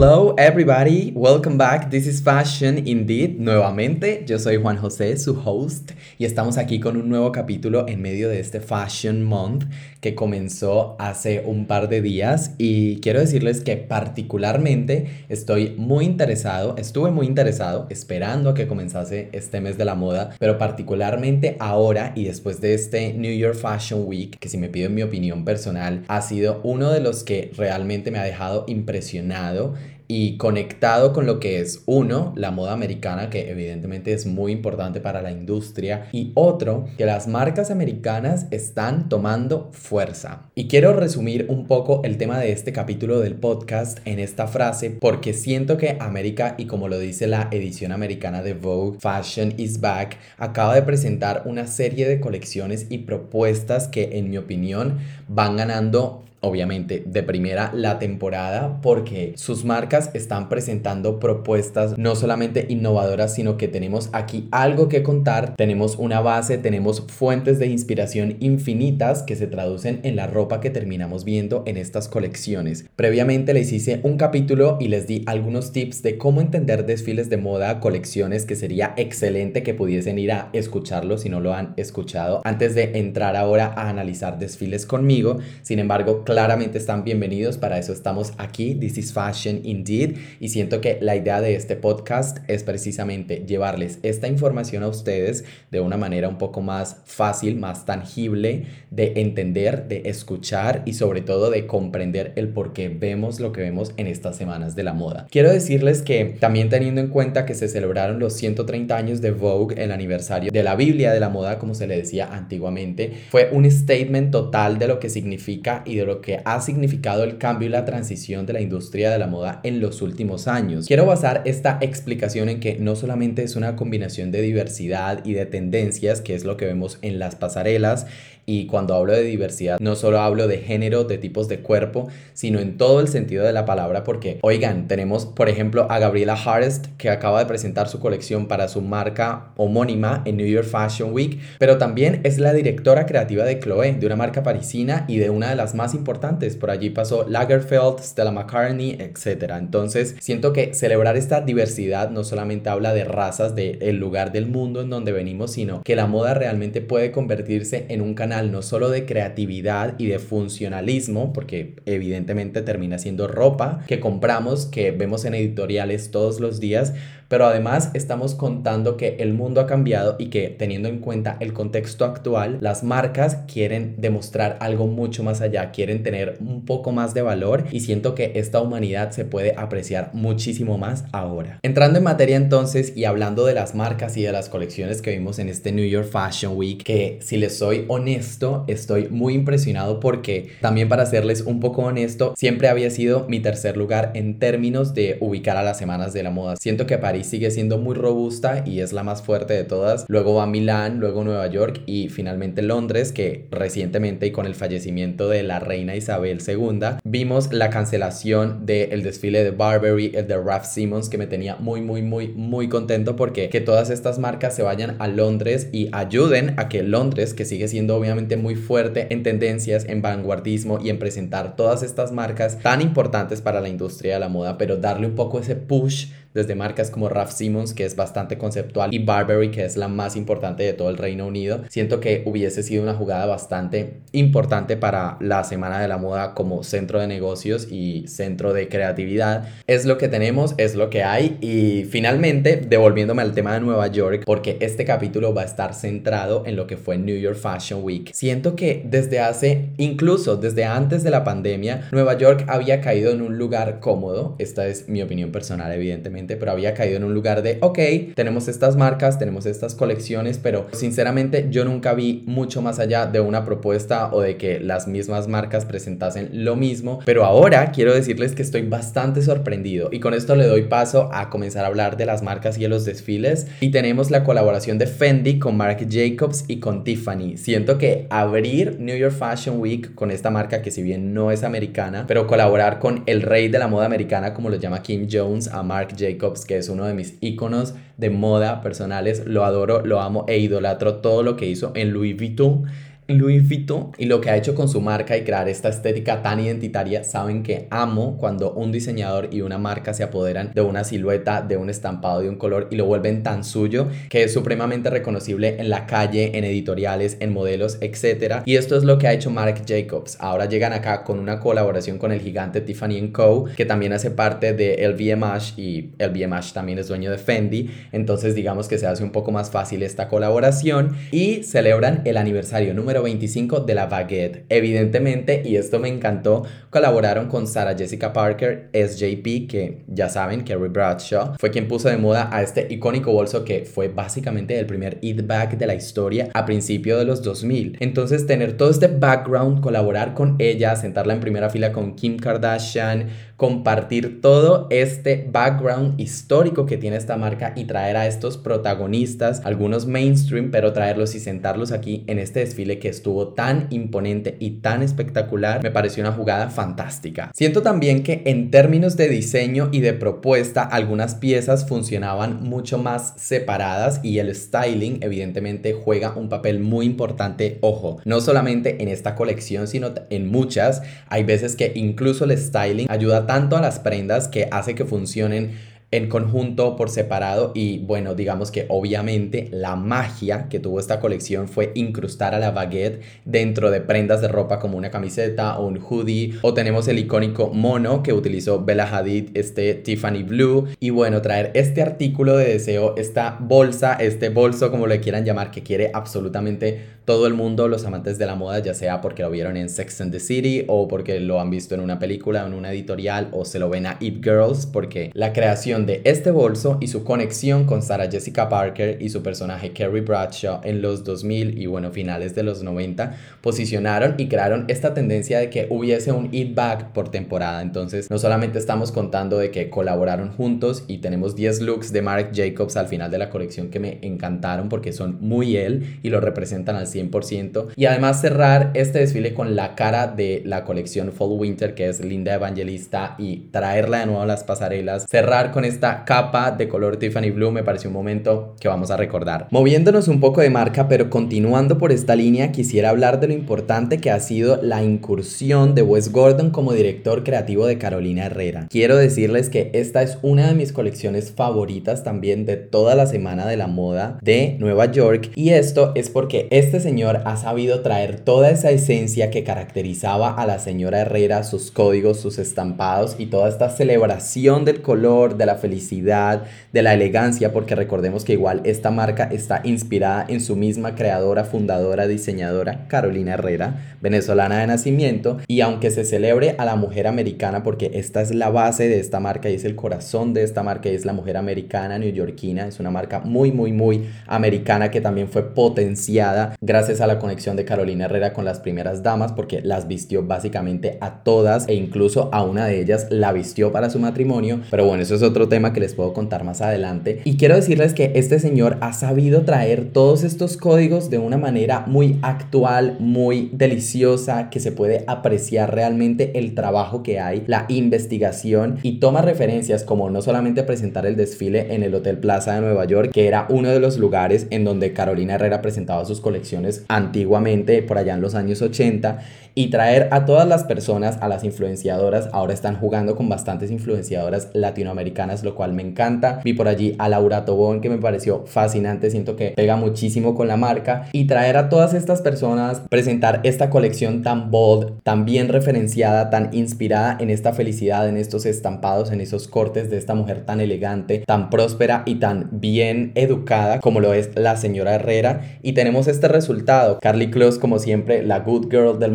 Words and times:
Hello 0.00 0.32
everybody, 0.38 1.12
welcome 1.16 1.58
back. 1.58 1.90
This 1.90 2.06
is 2.06 2.20
Fashion 2.20 2.86
Indeed. 2.86 3.40
Nuevamente, 3.40 4.22
yo 4.24 4.38
soy 4.38 4.56
Juan 4.56 4.76
José, 4.76 5.16
su 5.16 5.36
host, 5.44 5.90
y 6.18 6.24
estamos 6.24 6.56
aquí 6.56 6.78
con 6.78 6.96
un 6.96 7.08
nuevo 7.08 7.32
capítulo 7.32 7.88
en 7.88 8.00
medio 8.00 8.28
de 8.28 8.38
este 8.38 8.60
Fashion 8.60 9.24
Month 9.24 9.64
que 10.00 10.14
comenzó 10.14 10.94
hace 11.00 11.42
un 11.44 11.66
par 11.66 11.88
de 11.88 12.00
días 12.00 12.54
y 12.58 13.00
quiero 13.00 13.18
decirles 13.18 13.62
que 13.62 13.76
particularmente 13.76 15.24
estoy 15.28 15.74
muy 15.76 16.04
interesado, 16.04 16.76
estuve 16.78 17.10
muy 17.10 17.26
interesado 17.26 17.88
esperando 17.90 18.50
a 18.50 18.54
que 18.54 18.68
comenzase 18.68 19.30
este 19.32 19.60
mes 19.60 19.78
de 19.78 19.84
la 19.84 19.96
moda, 19.96 20.30
pero 20.38 20.58
particularmente 20.58 21.56
ahora 21.58 22.12
y 22.14 22.24
después 22.24 22.60
de 22.60 22.74
este 22.74 23.14
New 23.14 23.36
York 23.36 23.56
Fashion 23.56 24.04
Week, 24.06 24.38
que 24.38 24.48
si 24.48 24.58
me 24.58 24.68
piden 24.68 24.94
mi 24.94 25.02
opinión 25.02 25.44
personal, 25.44 26.04
ha 26.06 26.22
sido 26.22 26.60
uno 26.62 26.92
de 26.92 27.00
los 27.00 27.24
que 27.24 27.50
realmente 27.56 28.12
me 28.12 28.20
ha 28.20 28.24
dejado 28.24 28.64
impresionado 28.68 29.74
y 30.08 30.38
conectado 30.38 31.12
con 31.12 31.26
lo 31.26 31.38
que 31.38 31.60
es 31.60 31.82
uno, 31.84 32.32
la 32.34 32.50
moda 32.50 32.72
americana, 32.72 33.28
que 33.28 33.50
evidentemente 33.50 34.14
es 34.14 34.24
muy 34.26 34.52
importante 34.52 35.00
para 35.00 35.20
la 35.20 35.30
industria, 35.30 36.08
y 36.12 36.32
otro, 36.34 36.86
que 36.96 37.04
las 37.04 37.28
marcas 37.28 37.70
americanas 37.70 38.46
están 38.50 39.10
tomando 39.10 39.68
fuerza. 39.72 40.48
Y 40.54 40.66
quiero 40.66 40.94
resumir 40.94 41.46
un 41.50 41.66
poco 41.66 42.00
el 42.04 42.16
tema 42.16 42.38
de 42.38 42.52
este 42.52 42.72
capítulo 42.72 43.20
del 43.20 43.34
podcast 43.34 43.98
en 44.06 44.18
esta 44.18 44.46
frase 44.46 44.90
porque 44.90 45.34
siento 45.34 45.76
que 45.76 45.98
América, 46.00 46.54
y 46.56 46.64
como 46.64 46.88
lo 46.88 46.98
dice 46.98 47.26
la 47.26 47.48
edición 47.50 47.92
americana 47.92 48.42
de 48.42 48.54
Vogue, 48.54 48.98
Fashion 49.00 49.52
is 49.58 49.80
Back, 49.80 50.16
acaba 50.38 50.74
de 50.74 50.82
presentar 50.82 51.42
una 51.44 51.66
serie 51.66 52.08
de 52.08 52.20
colecciones 52.20 52.86
y 52.88 52.98
propuestas 52.98 53.88
que 53.88 54.18
en 54.18 54.30
mi 54.30 54.38
opinión 54.38 54.98
van 55.28 55.56
ganando 55.56 56.24
obviamente 56.40 57.02
de 57.06 57.22
primera 57.22 57.72
la 57.74 57.98
temporada 57.98 58.80
porque 58.82 59.32
sus 59.36 59.64
marcas 59.64 60.10
están 60.14 60.48
presentando 60.48 61.18
propuestas 61.18 61.98
no 61.98 62.14
solamente 62.14 62.66
innovadoras 62.68 63.34
sino 63.34 63.56
que 63.56 63.68
tenemos 63.68 64.10
aquí 64.12 64.48
algo 64.50 64.88
que 64.88 65.02
contar. 65.02 65.54
Tenemos 65.56 65.96
una 65.96 66.20
base 66.20 66.58
tenemos 66.58 67.04
fuentes 67.08 67.58
de 67.58 67.66
inspiración 67.66 68.36
infinitas 68.40 69.22
que 69.22 69.36
se 69.36 69.46
traducen 69.46 70.00
en 70.02 70.16
la 70.16 70.26
ropa 70.26 70.60
que 70.60 70.70
terminamos 70.70 71.24
viendo 71.24 71.62
en 71.66 71.76
estas 71.76 72.08
colecciones. 72.08 72.86
Previamente 72.96 73.54
les 73.54 73.72
hice 73.72 74.00
un 74.02 74.16
capítulo 74.16 74.76
y 74.80 74.88
les 74.88 75.06
di 75.06 75.22
algunos 75.26 75.72
tips 75.72 76.02
de 76.02 76.18
cómo 76.18 76.40
entender 76.40 76.86
desfiles 76.86 77.30
de 77.30 77.36
moda 77.36 77.80
colecciones 77.80 78.44
que 78.44 78.56
sería 78.56 78.94
excelente 78.96 79.62
que 79.62 79.74
pudiesen 79.74 80.18
ir 80.18 80.32
a 80.32 80.50
escucharlo 80.52 81.18
si 81.18 81.28
no 81.28 81.40
lo 81.40 81.54
han 81.54 81.74
escuchado. 81.76 82.40
Antes 82.44 82.74
de 82.74 82.98
entrar 82.98 83.36
ahora 83.36 83.72
a 83.76 83.88
analizar 83.88 84.38
desfiles 84.38 84.86
conmigo 84.86 85.38
sin 85.62 85.78
embargo 85.78 86.22
claramente 86.28 86.76
están 86.76 87.04
bienvenidos, 87.04 87.56
para 87.56 87.78
eso 87.78 87.90
estamos 87.90 88.34
aquí, 88.36 88.74
This 88.74 88.98
is 88.98 89.14
Fashion 89.14 89.62
Indeed, 89.64 90.18
y 90.40 90.50
siento 90.50 90.82
que 90.82 90.98
la 91.00 91.16
idea 91.16 91.40
de 91.40 91.54
este 91.54 91.74
podcast 91.74 92.40
es 92.48 92.64
precisamente 92.64 93.46
llevarles 93.46 93.98
esta 94.02 94.28
información 94.28 94.82
a 94.82 94.88
ustedes 94.88 95.46
de 95.70 95.80
una 95.80 95.96
manera 95.96 96.28
un 96.28 96.36
poco 96.36 96.60
más 96.60 96.98
fácil, 97.06 97.56
más 97.56 97.86
tangible 97.86 98.66
de 98.90 99.14
entender, 99.22 99.88
de 99.88 100.02
escuchar 100.04 100.82
y 100.84 100.92
sobre 100.92 101.22
todo 101.22 101.48
de 101.48 101.66
comprender 101.66 102.34
el 102.36 102.48
por 102.48 102.74
qué 102.74 102.90
vemos 102.90 103.40
lo 103.40 103.52
que 103.52 103.62
vemos 103.62 103.94
en 103.96 104.06
estas 104.06 104.36
semanas 104.36 104.76
de 104.76 104.82
la 104.82 104.92
moda. 104.92 105.28
Quiero 105.30 105.50
decirles 105.50 106.02
que 106.02 106.36
también 106.38 106.68
teniendo 106.68 107.00
en 107.00 107.08
cuenta 107.08 107.46
que 107.46 107.54
se 107.54 107.68
celebraron 107.68 108.18
los 108.18 108.34
130 108.34 108.94
años 108.94 109.22
de 109.22 109.30
Vogue, 109.30 109.82
el 109.82 109.92
aniversario 109.92 110.50
de 110.52 110.62
la 110.62 110.76
Biblia 110.76 111.10
de 111.10 111.20
la 111.20 111.30
moda, 111.30 111.58
como 111.58 111.74
se 111.74 111.86
le 111.86 111.96
decía 111.96 112.28
antiguamente, 112.30 113.14
fue 113.30 113.48
un 113.50 113.64
statement 113.70 114.30
total 114.30 114.78
de 114.78 114.88
lo 114.88 115.00
que 115.00 115.08
significa 115.08 115.82
y 115.86 115.96
de 115.96 116.04
lo 116.04 116.17
que 116.20 116.40
ha 116.44 116.60
significado 116.60 117.24
el 117.24 117.38
cambio 117.38 117.68
y 117.68 117.70
la 117.70 117.84
transición 117.84 118.46
de 118.46 118.52
la 118.52 118.60
industria 118.60 119.10
de 119.10 119.18
la 119.18 119.26
moda 119.26 119.60
en 119.62 119.80
los 119.80 120.02
últimos 120.02 120.48
años. 120.48 120.86
Quiero 120.86 121.06
basar 121.06 121.42
esta 121.44 121.78
explicación 121.80 122.48
en 122.48 122.60
que 122.60 122.76
no 122.78 122.96
solamente 122.96 123.42
es 123.42 123.56
una 123.56 123.76
combinación 123.76 124.30
de 124.30 124.42
diversidad 124.42 125.24
y 125.24 125.32
de 125.34 125.46
tendencias, 125.46 126.20
que 126.20 126.34
es 126.34 126.44
lo 126.44 126.56
que 126.56 126.66
vemos 126.66 126.98
en 127.02 127.18
las 127.18 127.36
pasarelas, 127.36 128.06
y 128.50 128.64
cuando 128.64 128.94
hablo 128.94 129.12
de 129.12 129.24
diversidad, 129.24 129.78
no 129.78 129.94
solo 129.94 130.20
hablo 130.20 130.48
de 130.48 130.56
género, 130.56 131.04
de 131.04 131.18
tipos 131.18 131.48
de 131.48 131.60
cuerpo, 131.60 132.08
sino 132.32 132.60
en 132.60 132.78
todo 132.78 133.00
el 133.00 133.08
sentido 133.08 133.44
de 133.44 133.52
la 133.52 133.66
palabra, 133.66 134.04
porque, 134.04 134.38
oigan, 134.40 134.88
tenemos, 134.88 135.26
por 135.26 135.50
ejemplo, 135.50 135.86
a 135.90 135.98
Gabriela 135.98 136.32
Harrest, 136.32 136.86
que 136.96 137.10
acaba 137.10 137.40
de 137.40 137.44
presentar 137.44 137.88
su 137.88 138.00
colección 138.00 138.48
para 138.48 138.68
su 138.68 138.80
marca 138.80 139.48
homónima 139.58 140.22
en 140.24 140.38
New 140.38 140.46
York 140.46 140.66
Fashion 140.66 141.12
Week, 141.12 141.38
pero 141.58 141.76
también 141.76 142.22
es 142.24 142.38
la 142.38 142.54
directora 142.54 143.04
creativa 143.04 143.44
de 143.44 143.60
Chloe, 143.60 143.92
de 143.92 144.06
una 144.06 144.16
marca 144.16 144.42
parisina 144.42 145.04
y 145.08 145.18
de 145.18 145.28
una 145.28 145.50
de 145.50 145.56
las 145.56 145.74
más 145.74 145.92
importantes. 145.92 146.07
Por 146.56 146.70
allí 146.70 146.90
pasó 146.90 147.26
Lagerfeld, 147.28 148.00
Stella 148.00 148.30
McCartney, 148.30 148.96
etc. 148.98 149.52
Entonces, 149.58 150.16
siento 150.20 150.52
que 150.52 150.72
celebrar 150.72 151.16
esta 151.16 151.42
diversidad 151.42 152.10
no 152.10 152.24
solamente 152.24 152.70
habla 152.70 152.94
de 152.94 153.04
razas, 153.04 153.54
del 153.54 153.82
el 153.82 153.96
lugar 153.96 154.32
del 154.32 154.46
mundo 154.46 154.80
en 154.80 154.90
donde 154.90 155.12
venimos, 155.12 155.52
sino 155.52 155.82
que 155.82 155.96
la 155.96 156.06
moda 156.06 156.34
realmente 156.34 156.80
puede 156.80 157.12
convertirse 157.12 157.84
en 157.90 158.00
un 158.00 158.14
canal 158.14 158.50
no 158.52 158.62
solo 158.62 158.88
de 158.88 159.04
creatividad 159.04 159.94
y 159.98 160.06
de 160.06 160.18
funcionalismo, 160.18 161.32
porque 161.32 161.76
evidentemente 161.84 162.62
termina 162.62 162.98
siendo 162.98 163.28
ropa 163.28 163.84
que 163.86 164.00
compramos, 164.00 164.66
que 164.66 164.90
vemos 164.90 165.24
en 165.26 165.34
editoriales 165.34 166.10
todos 166.10 166.40
los 166.40 166.60
días, 166.60 166.94
pero 167.28 167.46
además 167.46 167.90
estamos 167.94 168.34
contando 168.34 168.96
que 168.96 169.16
el 169.20 169.34
mundo 169.34 169.60
ha 169.60 169.66
cambiado 169.66 170.16
y 170.18 170.26
que 170.26 170.48
teniendo 170.48 170.88
en 170.88 170.98
cuenta 170.98 171.36
el 171.40 171.52
contexto 171.52 172.04
actual, 172.04 172.58
las 172.60 172.82
marcas 172.82 173.38
quieren 173.52 173.94
demostrar 173.98 174.56
algo 174.60 174.86
mucho 174.86 175.22
más 175.22 175.40
allá, 175.40 175.70
quieren 175.70 176.02
tener 176.02 176.36
un 176.40 176.64
poco 176.64 176.92
más 176.92 177.14
de 177.14 177.22
valor 177.22 177.64
y 177.70 177.80
siento 177.80 178.14
que 178.14 178.32
esta 178.36 178.60
humanidad 178.60 179.10
se 179.10 179.24
puede 179.24 179.54
apreciar 179.56 180.10
muchísimo 180.14 180.78
más 180.78 181.04
ahora. 181.12 181.58
Entrando 181.62 181.98
en 181.98 182.04
materia 182.04 182.36
entonces 182.36 182.96
y 182.96 183.04
hablando 183.04 183.44
de 183.44 183.54
las 183.54 183.74
marcas 183.74 184.16
y 184.16 184.22
de 184.22 184.32
las 184.32 184.48
colecciones 184.48 185.02
que 185.02 185.10
vimos 185.10 185.38
en 185.38 185.48
este 185.48 185.72
New 185.72 185.86
York 185.86 186.08
Fashion 186.10 186.56
Week, 186.56 186.82
que 186.82 187.18
si 187.20 187.36
les 187.36 187.58
soy 187.58 187.84
honesto, 187.88 188.64
estoy 188.68 189.08
muy 189.08 189.34
impresionado 189.34 190.00
porque 190.00 190.50
también 190.60 190.88
para 190.88 191.06
serles 191.06 191.42
un 191.42 191.60
poco 191.60 191.82
honesto, 191.82 192.34
siempre 192.36 192.68
había 192.68 192.90
sido 192.90 193.26
mi 193.28 193.40
tercer 193.40 193.76
lugar 193.76 194.12
en 194.14 194.38
términos 194.38 194.94
de 194.94 195.18
ubicar 195.20 195.56
a 195.56 195.62
las 195.62 195.78
semanas 195.78 196.12
de 196.12 196.22
la 196.22 196.30
moda. 196.30 196.56
Siento 196.56 196.86
que 196.86 196.98
París 196.98 197.17
sigue 197.24 197.50
siendo 197.50 197.78
muy 197.78 197.94
robusta 197.94 198.62
y 198.66 198.80
es 198.80 198.92
la 198.92 199.02
más 199.02 199.22
fuerte 199.22 199.54
de 199.54 199.64
todas. 199.64 200.04
Luego 200.08 200.34
va 200.34 200.46
Milán, 200.46 201.00
luego 201.00 201.24
Nueva 201.24 201.46
York 201.46 201.82
y 201.86 202.08
finalmente 202.08 202.62
Londres, 202.62 203.12
que 203.12 203.46
recientemente 203.50 204.26
y 204.26 204.30
con 204.32 204.46
el 204.46 204.54
fallecimiento 204.54 205.28
de 205.28 205.42
la 205.42 205.60
reina 205.60 205.96
Isabel 205.96 206.40
II, 206.46 206.98
vimos 207.04 207.52
la 207.52 207.70
cancelación 207.70 208.66
del 208.66 209.02
desfile 209.02 209.44
de 209.44 209.50
Burberry, 209.50 210.12
el 210.14 210.26
de 210.26 210.36
Ralph 210.36 210.64
Simmons, 210.64 211.08
que 211.08 211.18
me 211.18 211.26
tenía 211.26 211.56
muy, 211.56 211.80
muy, 211.80 212.02
muy, 212.02 212.28
muy 212.28 212.68
contento 212.68 213.16
porque 213.16 213.48
que 213.48 213.60
todas 213.60 213.90
estas 213.90 214.18
marcas 214.18 214.54
se 214.54 214.62
vayan 214.62 214.96
a 214.98 215.08
Londres 215.08 215.68
y 215.72 215.88
ayuden 215.92 216.54
a 216.58 216.68
que 216.68 216.82
Londres, 216.82 217.34
que 217.34 217.44
sigue 217.44 217.68
siendo 217.68 217.96
obviamente 217.96 218.36
muy 218.36 218.54
fuerte 218.54 219.08
en 219.10 219.22
tendencias, 219.22 219.84
en 219.88 220.02
vanguardismo 220.02 220.78
y 220.80 220.90
en 220.90 220.98
presentar 220.98 221.56
todas 221.56 221.82
estas 221.82 222.12
marcas 222.12 222.58
tan 222.60 222.80
importantes 222.80 223.40
para 223.40 223.60
la 223.60 223.68
industria 223.68 224.14
de 224.14 224.20
la 224.20 224.28
moda, 224.28 224.58
pero 224.58 224.76
darle 224.76 225.06
un 225.06 225.14
poco 225.14 225.40
ese 225.40 225.56
push 225.56 226.06
desde 226.34 226.54
marcas 226.54 226.90
como 226.90 227.08
Raf 227.08 227.32
Simons, 227.32 227.74
que 227.74 227.84
es 227.84 227.96
bastante 227.96 228.38
conceptual, 228.38 228.92
y 228.92 228.98
Burberry, 228.98 229.50
que 229.50 229.64
es 229.64 229.76
la 229.76 229.88
más 229.88 230.16
importante 230.16 230.62
de 230.62 230.72
todo 230.72 230.90
el 230.90 230.96
Reino 230.96 231.26
Unido. 231.26 231.62
Siento 231.68 232.00
que 232.00 232.22
hubiese 232.26 232.62
sido 232.62 232.82
una 232.82 232.94
jugada 232.94 233.26
bastante 233.26 234.00
importante 234.12 234.76
para 234.76 235.16
la 235.20 235.44
Semana 235.44 235.80
de 235.80 235.88
la 235.88 235.98
Moda 235.98 236.34
como 236.34 236.62
centro 236.62 237.00
de 237.00 237.06
negocios 237.06 237.68
y 237.70 238.06
centro 238.08 238.52
de 238.52 238.68
creatividad. 238.68 239.48
Es 239.66 239.84
lo 239.84 239.98
que 239.98 240.08
tenemos, 240.08 240.54
es 240.58 240.74
lo 240.74 240.90
que 240.90 241.02
hay. 241.02 241.38
Y 241.40 241.84
finalmente, 241.84 242.56
devolviéndome 242.56 243.22
al 243.22 243.32
tema 243.32 243.54
de 243.54 243.60
Nueva 243.60 243.86
York, 243.88 244.22
porque 244.24 244.58
este 244.60 244.84
capítulo 244.84 245.34
va 245.34 245.42
a 245.42 245.46
estar 245.46 245.74
centrado 245.74 246.44
en 246.46 246.56
lo 246.56 246.66
que 246.66 246.76
fue 246.76 246.98
New 246.98 247.16
York 247.16 247.36
Fashion 247.36 247.82
Week. 247.82 248.10
Siento 248.12 248.54
que 248.54 248.82
desde 248.84 249.20
hace, 249.20 249.70
incluso 249.78 250.36
desde 250.36 250.64
antes 250.64 251.02
de 251.02 251.10
la 251.10 251.24
pandemia, 251.24 251.88
Nueva 251.92 252.16
York 252.16 252.44
había 252.48 252.80
caído 252.80 253.12
en 253.12 253.22
un 253.22 253.38
lugar 253.38 253.80
cómodo. 253.80 254.36
Esta 254.38 254.66
es 254.66 254.88
mi 254.88 255.02
opinión 255.02 255.32
personal, 255.32 255.72
evidentemente 255.72 256.17
pero 256.26 256.52
había 256.52 256.74
caído 256.74 256.96
en 256.96 257.04
un 257.04 257.14
lugar 257.14 257.42
de, 257.42 257.58
ok, 257.60 257.78
tenemos 258.14 258.48
estas 258.48 258.76
marcas, 258.76 259.18
tenemos 259.18 259.46
estas 259.46 259.74
colecciones, 259.74 260.38
pero 260.38 260.66
sinceramente 260.72 261.46
yo 261.50 261.64
nunca 261.64 261.94
vi 261.94 262.22
mucho 262.26 262.62
más 262.62 262.78
allá 262.78 263.06
de 263.06 263.20
una 263.20 263.44
propuesta 263.44 264.10
o 264.12 264.20
de 264.20 264.36
que 264.36 264.60
las 264.60 264.88
mismas 264.88 265.28
marcas 265.28 265.64
presentasen 265.64 266.30
lo 266.32 266.56
mismo, 266.56 267.00
pero 267.04 267.24
ahora 267.24 267.72
quiero 267.72 267.94
decirles 267.94 268.34
que 268.34 268.42
estoy 268.42 268.62
bastante 268.62 269.22
sorprendido 269.22 269.88
y 269.92 270.00
con 270.00 270.14
esto 270.14 270.34
le 270.36 270.46
doy 270.46 270.62
paso 270.62 271.10
a 271.12 271.30
comenzar 271.30 271.64
a 271.64 271.68
hablar 271.68 271.96
de 271.96 272.06
las 272.06 272.22
marcas 272.22 272.58
y 272.58 272.62
de 272.62 272.68
los 272.68 272.84
desfiles 272.84 273.46
y 273.60 273.70
tenemos 273.70 274.10
la 274.10 274.24
colaboración 274.24 274.78
de 274.78 274.86
Fendi 274.86 275.38
con 275.38 275.56
Marc 275.56 275.86
Jacobs 275.88 276.44
y 276.48 276.60
con 276.60 276.84
Tiffany. 276.84 277.36
Siento 277.36 277.78
que 277.78 278.06
abrir 278.10 278.78
New 278.80 278.96
York 278.96 279.14
Fashion 279.14 279.60
Week 279.60 279.94
con 279.94 280.10
esta 280.10 280.30
marca 280.30 280.62
que 280.62 280.70
si 280.70 280.82
bien 280.82 281.14
no 281.14 281.30
es 281.30 281.44
americana, 281.44 282.04
pero 282.06 282.26
colaborar 282.26 282.78
con 282.78 283.02
el 283.06 283.22
rey 283.22 283.48
de 283.48 283.58
la 283.58 283.68
moda 283.68 283.86
americana 283.86 284.34
como 284.34 284.50
lo 284.50 284.56
llama 284.56 284.82
Kim 284.82 285.06
Jones 285.10 285.48
a 285.48 285.62
Marc 285.62 285.94
Jacobs 285.96 286.07
Jacobs, 286.12 286.44
que 286.44 286.56
es 286.56 286.68
uno 286.68 286.84
de 286.84 286.94
mis 286.94 287.16
iconos 287.20 287.74
de 287.96 288.10
moda 288.10 288.60
personales. 288.60 289.24
Lo 289.26 289.44
adoro, 289.44 289.84
lo 289.84 290.00
amo 290.00 290.24
e 290.28 290.38
idolatro 290.38 290.96
todo 290.96 291.22
lo 291.22 291.36
que 291.36 291.46
hizo 291.46 291.72
en 291.74 291.92
Louis 291.92 292.16
Vuitton 292.16 292.66
Louis 293.08 293.48
Vuitton 293.48 293.92
y 293.96 294.04
lo 294.04 294.20
que 294.20 294.28
ha 294.28 294.36
hecho 294.36 294.54
con 294.54 294.68
su 294.68 294.82
marca 294.82 295.16
y 295.16 295.24
crear 295.24 295.48
esta 295.48 295.70
estética 295.70 296.20
tan 296.20 296.40
identitaria, 296.40 297.04
saben 297.04 297.42
que 297.42 297.66
amo 297.70 298.18
cuando 298.18 298.52
un 298.52 298.70
diseñador 298.70 299.30
y 299.32 299.40
una 299.40 299.56
marca 299.56 299.94
se 299.94 300.02
apoderan 300.02 300.52
de 300.54 300.60
una 300.60 300.84
silueta, 300.84 301.40
de 301.40 301.56
un 301.56 301.70
estampado, 301.70 302.20
de 302.20 302.28
un 302.28 302.36
color 302.36 302.68
y 302.70 302.76
lo 302.76 302.84
vuelven 302.84 303.22
tan 303.22 303.44
suyo 303.44 303.88
que 304.10 304.24
es 304.24 304.34
supremamente 304.34 304.90
reconocible 304.90 305.56
en 305.58 305.70
la 305.70 305.86
calle, 305.86 306.36
en 306.36 306.44
editoriales, 306.44 307.16
en 307.20 307.32
modelos, 307.32 307.78
etc. 307.80 308.42
Y 308.44 308.56
esto 308.56 308.76
es 308.76 308.84
lo 308.84 308.98
que 308.98 309.08
ha 309.08 309.14
hecho 309.14 309.30
Marc 309.30 309.62
Jacobs. 309.66 310.18
Ahora 310.20 310.44
llegan 310.44 310.74
acá 310.74 311.02
con 311.02 311.18
una 311.18 311.40
colaboración 311.40 311.96
con 311.96 312.12
el 312.12 312.20
gigante 312.20 312.60
Tiffany 312.60 313.10
Co, 313.10 313.46
que 313.56 313.64
también 313.64 313.94
hace 313.94 314.10
parte 314.10 314.52
de 314.52 314.86
LVMH 314.86 315.58
y 315.58 315.92
LVMH 315.98 316.52
también 316.52 316.78
es 316.78 316.88
dueño 316.88 317.10
de 317.10 317.16
Fendi. 317.16 317.70
Entonces 317.90 318.34
digamos 318.34 318.68
que 318.68 318.76
se 318.76 318.86
hace 318.86 319.02
un 319.02 319.12
poco 319.12 319.32
más 319.32 319.50
fácil 319.50 319.82
esta 319.82 320.08
colaboración 320.08 320.94
y 321.10 321.42
celebran 321.42 322.02
el 322.04 322.18
aniversario 322.18 322.74
número 322.74 322.97
25 323.02 323.60
de 323.60 323.74
la 323.74 323.86
Baguette. 323.86 324.44
Evidentemente, 324.48 325.42
y 325.44 325.56
esto 325.56 325.78
me 325.78 325.88
encantó, 325.88 326.44
colaboraron 326.70 327.28
con 327.28 327.46
Sarah 327.46 327.76
Jessica 327.76 328.12
Parker, 328.12 328.70
SJP, 328.72 329.48
que 329.48 329.84
ya 329.88 330.08
saben, 330.08 330.42
Carrie 330.42 330.68
Bradshaw, 330.68 331.34
fue 331.38 331.50
quien 331.50 331.68
puso 331.68 331.88
de 331.88 331.96
moda 331.96 332.28
a 332.32 332.42
este 332.42 332.66
icónico 332.70 333.12
bolso 333.12 333.44
que 333.44 333.64
fue 333.64 333.88
básicamente 333.88 334.58
el 334.58 334.66
primer 334.66 334.98
eat 335.02 335.26
bag 335.26 335.58
de 335.58 335.66
la 335.66 335.74
historia 335.74 336.28
a 336.34 336.44
principio 336.44 336.98
de 336.98 337.04
los 337.04 337.22
2000. 337.22 337.76
Entonces, 337.80 338.26
tener 338.26 338.56
todo 338.56 338.70
este 338.70 338.88
background, 338.88 339.60
colaborar 339.60 340.14
con 340.14 340.36
ella, 340.38 340.76
sentarla 340.76 341.14
en 341.14 341.20
primera 341.20 341.50
fila 341.50 341.72
con 341.72 341.94
Kim 341.94 342.16
Kardashian, 342.16 343.08
compartir 343.36 344.20
todo 344.20 344.66
este 344.70 345.28
background 345.30 346.00
histórico 346.00 346.66
que 346.66 346.76
tiene 346.76 346.96
esta 346.96 347.16
marca 347.16 347.52
y 347.54 347.64
traer 347.64 347.96
a 347.96 348.06
estos 348.08 348.36
protagonistas, 348.36 349.42
algunos 349.44 349.86
mainstream, 349.86 350.50
pero 350.50 350.72
traerlos 350.72 351.14
y 351.14 351.20
sentarlos 351.20 351.70
aquí 351.70 352.04
en 352.08 352.18
este 352.18 352.40
desfile 352.40 352.80
que 352.80 352.87
estuvo 352.88 353.28
tan 353.28 353.66
imponente 353.70 354.36
y 354.40 354.60
tan 354.60 354.82
espectacular, 354.82 355.62
me 355.62 355.70
pareció 355.70 356.02
una 356.02 356.12
jugada 356.12 356.48
fantástica. 356.48 357.30
Siento 357.34 357.62
también 357.62 358.02
que 358.02 358.22
en 358.26 358.50
términos 358.50 358.96
de 358.96 359.08
diseño 359.08 359.68
y 359.72 359.80
de 359.80 359.92
propuesta, 359.92 360.62
algunas 360.62 361.14
piezas 361.14 361.66
funcionaban 361.66 362.42
mucho 362.42 362.78
más 362.78 363.14
separadas 363.16 364.00
y 364.02 364.18
el 364.18 364.34
styling 364.34 364.98
evidentemente 365.02 365.72
juega 365.72 366.14
un 366.14 366.28
papel 366.28 366.60
muy 366.60 366.86
importante, 366.86 367.58
ojo, 367.60 367.98
no 368.04 368.20
solamente 368.20 368.82
en 368.82 368.88
esta 368.88 369.14
colección, 369.14 369.68
sino 369.68 369.92
en 370.10 370.28
muchas. 370.28 370.82
Hay 371.08 371.24
veces 371.24 371.56
que 371.56 371.72
incluso 371.74 372.24
el 372.24 372.36
styling 372.36 372.90
ayuda 372.90 373.26
tanto 373.26 373.56
a 373.56 373.60
las 373.60 373.78
prendas 373.78 374.28
que 374.28 374.48
hace 374.50 374.74
que 374.74 374.84
funcionen 374.84 375.52
en 375.90 376.08
conjunto 376.08 376.76
por 376.76 376.90
separado 376.90 377.52
y 377.54 377.78
bueno, 377.78 378.14
digamos 378.14 378.50
que 378.50 378.66
obviamente 378.68 379.48
la 379.52 379.74
magia 379.74 380.48
que 380.50 380.60
tuvo 380.60 380.80
esta 380.80 381.00
colección 381.00 381.48
fue 381.48 381.72
incrustar 381.74 382.34
a 382.34 382.38
la 382.38 382.50
baguette 382.50 383.00
dentro 383.24 383.70
de 383.70 383.80
prendas 383.80 384.20
de 384.20 384.28
ropa 384.28 384.58
como 384.58 384.76
una 384.76 384.90
camiseta 384.90 385.58
o 385.58 385.66
un 385.66 385.78
hoodie 385.78 386.34
o 386.42 386.52
tenemos 386.52 386.88
el 386.88 386.98
icónico 386.98 387.48
mono 387.54 388.02
que 388.02 388.12
utilizó 388.12 388.62
Bella 388.62 388.84
Hadid, 388.84 389.30
este 389.34 389.74
Tiffany 389.74 390.24
Blue 390.24 390.68
y 390.78 390.90
bueno, 390.90 391.22
traer 391.22 391.52
este 391.54 391.80
artículo 391.80 392.36
de 392.36 392.52
deseo, 392.52 392.94
esta 392.98 393.38
bolsa, 393.40 393.94
este 393.94 394.28
bolso 394.28 394.70
como 394.70 394.86
le 394.86 395.00
quieran 395.00 395.24
llamar 395.24 395.50
que 395.50 395.62
quiere 395.62 395.90
absolutamente 395.94 396.98
todo 397.06 397.26
el 397.26 397.32
mundo, 397.32 397.68
los 397.68 397.86
amantes 397.86 398.18
de 398.18 398.26
la 398.26 398.34
moda, 398.34 398.58
ya 398.58 398.74
sea 398.74 399.00
porque 399.00 399.22
lo 399.22 399.30
vieron 399.30 399.56
en 399.56 399.70
Sex 399.70 400.02
and 400.02 400.12
the 400.12 400.20
City 400.20 400.64
o 400.68 400.88
porque 400.88 401.20
lo 401.20 401.40
han 401.40 401.48
visto 401.48 401.74
en 401.74 401.80
una 401.80 401.98
película 401.98 402.46
en 402.46 402.52
una 402.52 402.70
editorial 402.70 403.28
o 403.32 403.46
se 403.46 403.58
lo 403.58 403.70
ven 403.70 403.86
a 403.86 403.96
It 404.00 404.22
Girls 404.22 404.66
porque 404.66 405.10
la 405.14 405.32
creación 405.32 405.77
de 405.86 406.02
este 406.04 406.30
bolso 406.30 406.78
y 406.80 406.88
su 406.88 407.04
conexión 407.04 407.64
con 407.64 407.82
Sarah 407.82 408.10
Jessica 408.10 408.48
Parker 408.48 409.00
y 409.00 409.10
su 409.10 409.22
personaje 409.22 409.72
Carrie 409.72 410.02
Bradshaw 410.02 410.60
en 410.64 410.82
los 410.82 411.04
2000 411.04 411.58
y 411.58 411.66
bueno, 411.66 411.90
finales 411.90 412.34
de 412.34 412.42
los 412.42 412.62
90, 412.62 413.16
posicionaron 413.40 414.14
y 414.18 414.28
crearon 414.28 414.64
esta 414.68 414.94
tendencia 414.94 415.38
de 415.38 415.50
que 415.50 415.66
hubiese 415.70 416.12
un 416.12 416.30
eat 416.32 416.54
bag 416.54 416.92
por 416.92 417.10
temporada. 417.10 417.62
Entonces, 417.62 418.10
no 418.10 418.18
solamente 418.18 418.58
estamos 418.58 418.92
contando 418.92 419.38
de 419.38 419.50
que 419.50 419.70
colaboraron 419.70 420.30
juntos 420.30 420.84
y 420.86 420.98
tenemos 420.98 421.36
10 421.36 421.62
looks 421.62 421.92
de 421.92 422.02
Marc 422.02 422.32
Jacobs 422.34 422.76
al 422.76 422.88
final 422.88 423.10
de 423.10 423.18
la 423.18 423.30
colección 423.30 423.70
que 423.70 423.80
me 423.80 423.98
encantaron 424.02 424.68
porque 424.68 424.92
son 424.92 425.18
muy 425.20 425.56
él 425.56 425.98
y 426.02 426.10
lo 426.10 426.20
representan 426.20 426.76
al 426.76 426.86
100%. 426.86 427.68
Y 427.76 427.86
además 427.86 428.20
cerrar 428.20 428.70
este 428.74 429.00
desfile 429.00 429.34
con 429.34 429.56
la 429.56 429.74
cara 429.74 430.06
de 430.06 430.42
la 430.44 430.64
colección 430.64 431.12
Fall 431.12 431.32
Winter 431.32 431.74
que 431.74 431.88
es 431.88 432.04
Linda 432.04 432.34
Evangelista 432.34 433.14
y 433.18 433.48
traerla 433.50 434.00
de 434.00 434.06
nuevo 434.06 434.22
a 434.22 434.26
las 434.26 434.44
pasarelas. 434.44 435.06
Cerrar 435.08 435.50
con 435.50 435.64
esta 435.68 436.04
capa 436.04 436.50
de 436.50 436.68
color 436.68 436.96
Tiffany 436.96 437.30
Blue 437.30 437.52
me 437.52 437.62
pareció 437.62 437.90
un 437.90 437.94
momento 437.94 438.54
que 438.60 438.68
vamos 438.68 438.90
a 438.90 438.96
recordar. 438.96 439.46
Moviéndonos 439.50 440.08
un 440.08 440.20
poco 440.20 440.40
de 440.40 440.50
marca, 440.50 440.88
pero 440.88 441.10
continuando 441.10 441.78
por 441.78 441.92
esta 441.92 442.16
línea, 442.16 442.52
quisiera 442.52 442.90
hablar 442.90 443.20
de 443.20 443.28
lo 443.28 443.34
importante 443.34 443.98
que 443.98 444.10
ha 444.10 444.20
sido 444.20 444.58
la 444.62 444.82
incursión 444.82 445.74
de 445.74 445.82
Wes 445.82 446.12
Gordon 446.12 446.50
como 446.50 446.72
director 446.72 447.24
creativo 447.24 447.66
de 447.66 447.78
Carolina 447.78 448.26
Herrera. 448.26 448.66
Quiero 448.70 448.96
decirles 448.96 449.50
que 449.50 449.70
esta 449.74 450.02
es 450.02 450.18
una 450.22 450.48
de 450.48 450.54
mis 450.54 450.72
colecciones 450.72 451.32
favoritas 451.32 452.02
también 452.02 452.46
de 452.46 452.56
toda 452.56 452.94
la 452.94 453.06
semana 453.06 453.46
de 453.46 453.56
la 453.56 453.66
moda 453.66 454.18
de 454.22 454.56
Nueva 454.58 454.90
York 454.90 455.30
y 455.34 455.50
esto 455.50 455.92
es 455.94 456.10
porque 456.10 456.48
este 456.50 456.80
señor 456.80 457.22
ha 457.24 457.36
sabido 457.36 457.80
traer 457.80 458.20
toda 458.20 458.50
esa 458.50 458.70
esencia 458.70 459.30
que 459.30 459.44
caracterizaba 459.44 460.34
a 460.34 460.46
la 460.46 460.58
señora 460.58 461.00
Herrera, 461.00 461.44
sus 461.44 461.70
códigos, 461.70 462.20
sus 462.20 462.38
estampados 462.38 463.16
y 463.18 463.26
toda 463.26 463.48
esta 463.48 463.70
celebración 463.70 464.64
del 464.64 464.82
color, 464.82 465.36
de 465.36 465.46
la 465.46 465.56
felicidad, 465.58 466.44
de 466.72 466.82
la 466.82 466.94
elegancia, 466.94 467.52
porque 467.52 467.74
recordemos 467.74 468.24
que 468.24 468.32
igual 468.32 468.62
esta 468.64 468.90
marca 468.90 469.28
está 469.30 469.60
inspirada 469.64 470.24
en 470.28 470.40
su 470.40 470.56
misma 470.56 470.94
creadora, 470.94 471.44
fundadora, 471.44 472.06
diseñadora, 472.06 472.86
Carolina 472.88 473.34
Herrera, 473.34 473.96
venezolana 474.00 474.60
de 474.60 474.66
nacimiento, 474.66 475.38
y 475.46 475.60
aunque 475.60 475.90
se 475.90 476.04
celebre 476.04 476.54
a 476.58 476.64
la 476.64 476.76
mujer 476.76 477.06
americana, 477.06 477.62
porque 477.62 477.90
esta 477.94 478.22
es 478.22 478.34
la 478.34 478.50
base 478.50 478.88
de 478.88 479.00
esta 479.00 479.20
marca 479.20 479.50
y 479.50 479.54
es 479.54 479.64
el 479.64 479.76
corazón 479.76 480.34
de 480.34 480.42
esta 480.42 480.62
marca, 480.62 480.88
y 480.88 480.94
es 480.94 481.04
la 481.04 481.12
mujer 481.12 481.36
americana, 481.36 481.98
neoyorquina, 481.98 482.66
es 482.66 482.80
una 482.80 482.90
marca 482.90 483.20
muy, 483.20 483.52
muy, 483.52 483.72
muy 483.72 484.06
americana 484.26 484.90
que 484.90 485.00
también 485.00 485.28
fue 485.28 485.54
potenciada 485.54 486.56
gracias 486.60 487.00
a 487.00 487.06
la 487.06 487.18
conexión 487.18 487.56
de 487.56 487.64
Carolina 487.64 488.06
Herrera 488.06 488.32
con 488.32 488.44
las 488.44 488.60
primeras 488.60 489.02
damas, 489.02 489.32
porque 489.32 489.60
las 489.62 489.88
vistió 489.88 490.22
básicamente 490.22 490.98
a 491.00 491.22
todas 491.22 491.68
e 491.68 491.74
incluso 491.74 492.30
a 492.32 492.42
una 492.42 492.66
de 492.66 492.80
ellas 492.80 493.06
la 493.10 493.32
vistió 493.32 493.72
para 493.72 493.90
su 493.90 493.98
matrimonio, 493.98 494.60
pero 494.70 494.86
bueno, 494.86 495.02
eso 495.02 495.14
es 495.14 495.22
otro 495.22 495.47
tema 495.48 495.72
que 495.72 495.80
les 495.80 495.94
puedo 495.94 496.12
contar 496.12 496.44
más 496.44 496.60
adelante. 496.60 497.20
Y 497.24 497.36
quiero 497.36 497.56
decirles 497.56 497.94
que 497.94 498.12
este 498.14 498.38
señor 498.38 498.78
ha 498.80 498.92
sabido 498.92 499.42
traer 499.42 499.90
todos 499.92 500.24
estos 500.24 500.56
códigos 500.56 501.10
de 501.10 501.18
una 501.18 501.38
manera 501.38 501.84
muy 501.86 502.18
actual, 502.22 502.96
muy 502.98 503.50
deliciosa, 503.52 504.50
que 504.50 504.60
se 504.60 504.72
puede 504.72 505.04
apreciar 505.06 505.74
realmente 505.74 506.38
el 506.38 506.54
trabajo 506.54 507.02
que 507.02 507.20
hay, 507.20 507.44
la 507.46 507.66
investigación 507.68 508.78
y 508.82 509.00
toma 509.00 509.22
referencias 509.22 509.84
como 509.84 510.10
no 510.10 510.22
solamente 510.22 510.62
presentar 510.62 511.06
el 511.06 511.16
desfile 511.16 511.74
en 511.74 511.82
el 511.82 511.94
Hotel 511.94 512.18
Plaza 512.18 512.54
de 512.54 512.60
Nueva 512.60 512.84
York, 512.84 513.10
que 513.12 513.26
era 513.26 513.46
uno 513.50 513.70
de 513.70 513.80
los 513.80 513.98
lugares 513.98 514.46
en 514.50 514.64
donde 514.64 514.92
Carolina 514.92 515.34
Herrera 515.34 515.62
presentaba 515.62 516.04
sus 516.04 516.20
colecciones 516.20 516.84
antiguamente, 516.88 517.82
por 517.82 517.98
allá 517.98 518.14
en 518.14 518.20
los 518.20 518.34
años 518.34 518.62
80, 518.62 519.18
y 519.58 519.70
traer 519.70 520.06
a 520.12 520.24
todas 520.24 520.46
las 520.46 520.62
personas, 520.62 521.18
a 521.20 521.26
las 521.26 521.42
influenciadoras, 521.42 522.28
ahora 522.32 522.54
están 522.54 522.76
jugando 522.76 523.16
con 523.16 523.28
bastantes 523.28 523.72
influenciadoras 523.72 524.50
latinoamericanas, 524.52 525.42
lo 525.42 525.56
cual 525.56 525.72
me 525.72 525.82
encanta. 525.82 526.40
Vi 526.44 526.52
por 526.52 526.68
allí 526.68 526.94
a 527.00 527.08
Laura 527.08 527.44
Tobón, 527.44 527.80
que 527.80 527.90
me 527.90 527.98
pareció 527.98 528.46
fascinante, 528.46 529.10
siento 529.10 529.34
que 529.34 529.54
pega 529.56 529.74
muchísimo 529.74 530.36
con 530.36 530.46
la 530.46 530.56
marca, 530.56 531.06
y 531.12 531.26
traer 531.26 531.56
a 531.56 531.68
todas 531.68 531.92
estas 531.92 532.22
personas, 532.22 532.82
presentar 532.88 533.40
esta 533.42 533.68
colección 533.68 534.22
tan 534.22 534.52
bold, 534.52 535.02
tan 535.02 535.24
bien 535.24 535.48
referenciada, 535.48 536.30
tan 536.30 536.50
inspirada 536.52 537.16
en 537.18 537.28
esta 537.28 537.52
felicidad, 537.52 538.08
en 538.08 538.16
estos 538.16 538.46
estampados, 538.46 539.10
en 539.10 539.20
esos 539.20 539.48
cortes 539.48 539.90
de 539.90 539.98
esta 539.98 540.14
mujer 540.14 540.46
tan 540.46 540.60
elegante, 540.60 541.24
tan 541.26 541.50
próspera 541.50 542.04
y 542.06 542.20
tan 542.20 542.48
bien 542.52 543.10
educada 543.16 543.80
como 543.80 543.98
lo 543.98 544.14
es 544.14 544.30
la 544.36 544.56
señora 544.56 544.94
Herrera. 544.94 545.40
Y 545.62 545.72
tenemos 545.72 546.06
este 546.06 546.28
resultado. 546.28 547.00
Carly 547.00 547.32
Close, 547.32 547.58
como 547.58 547.80
siempre, 547.80 548.22
la 548.22 548.38
good 548.38 548.68
girl 548.70 549.00
del 549.00 549.10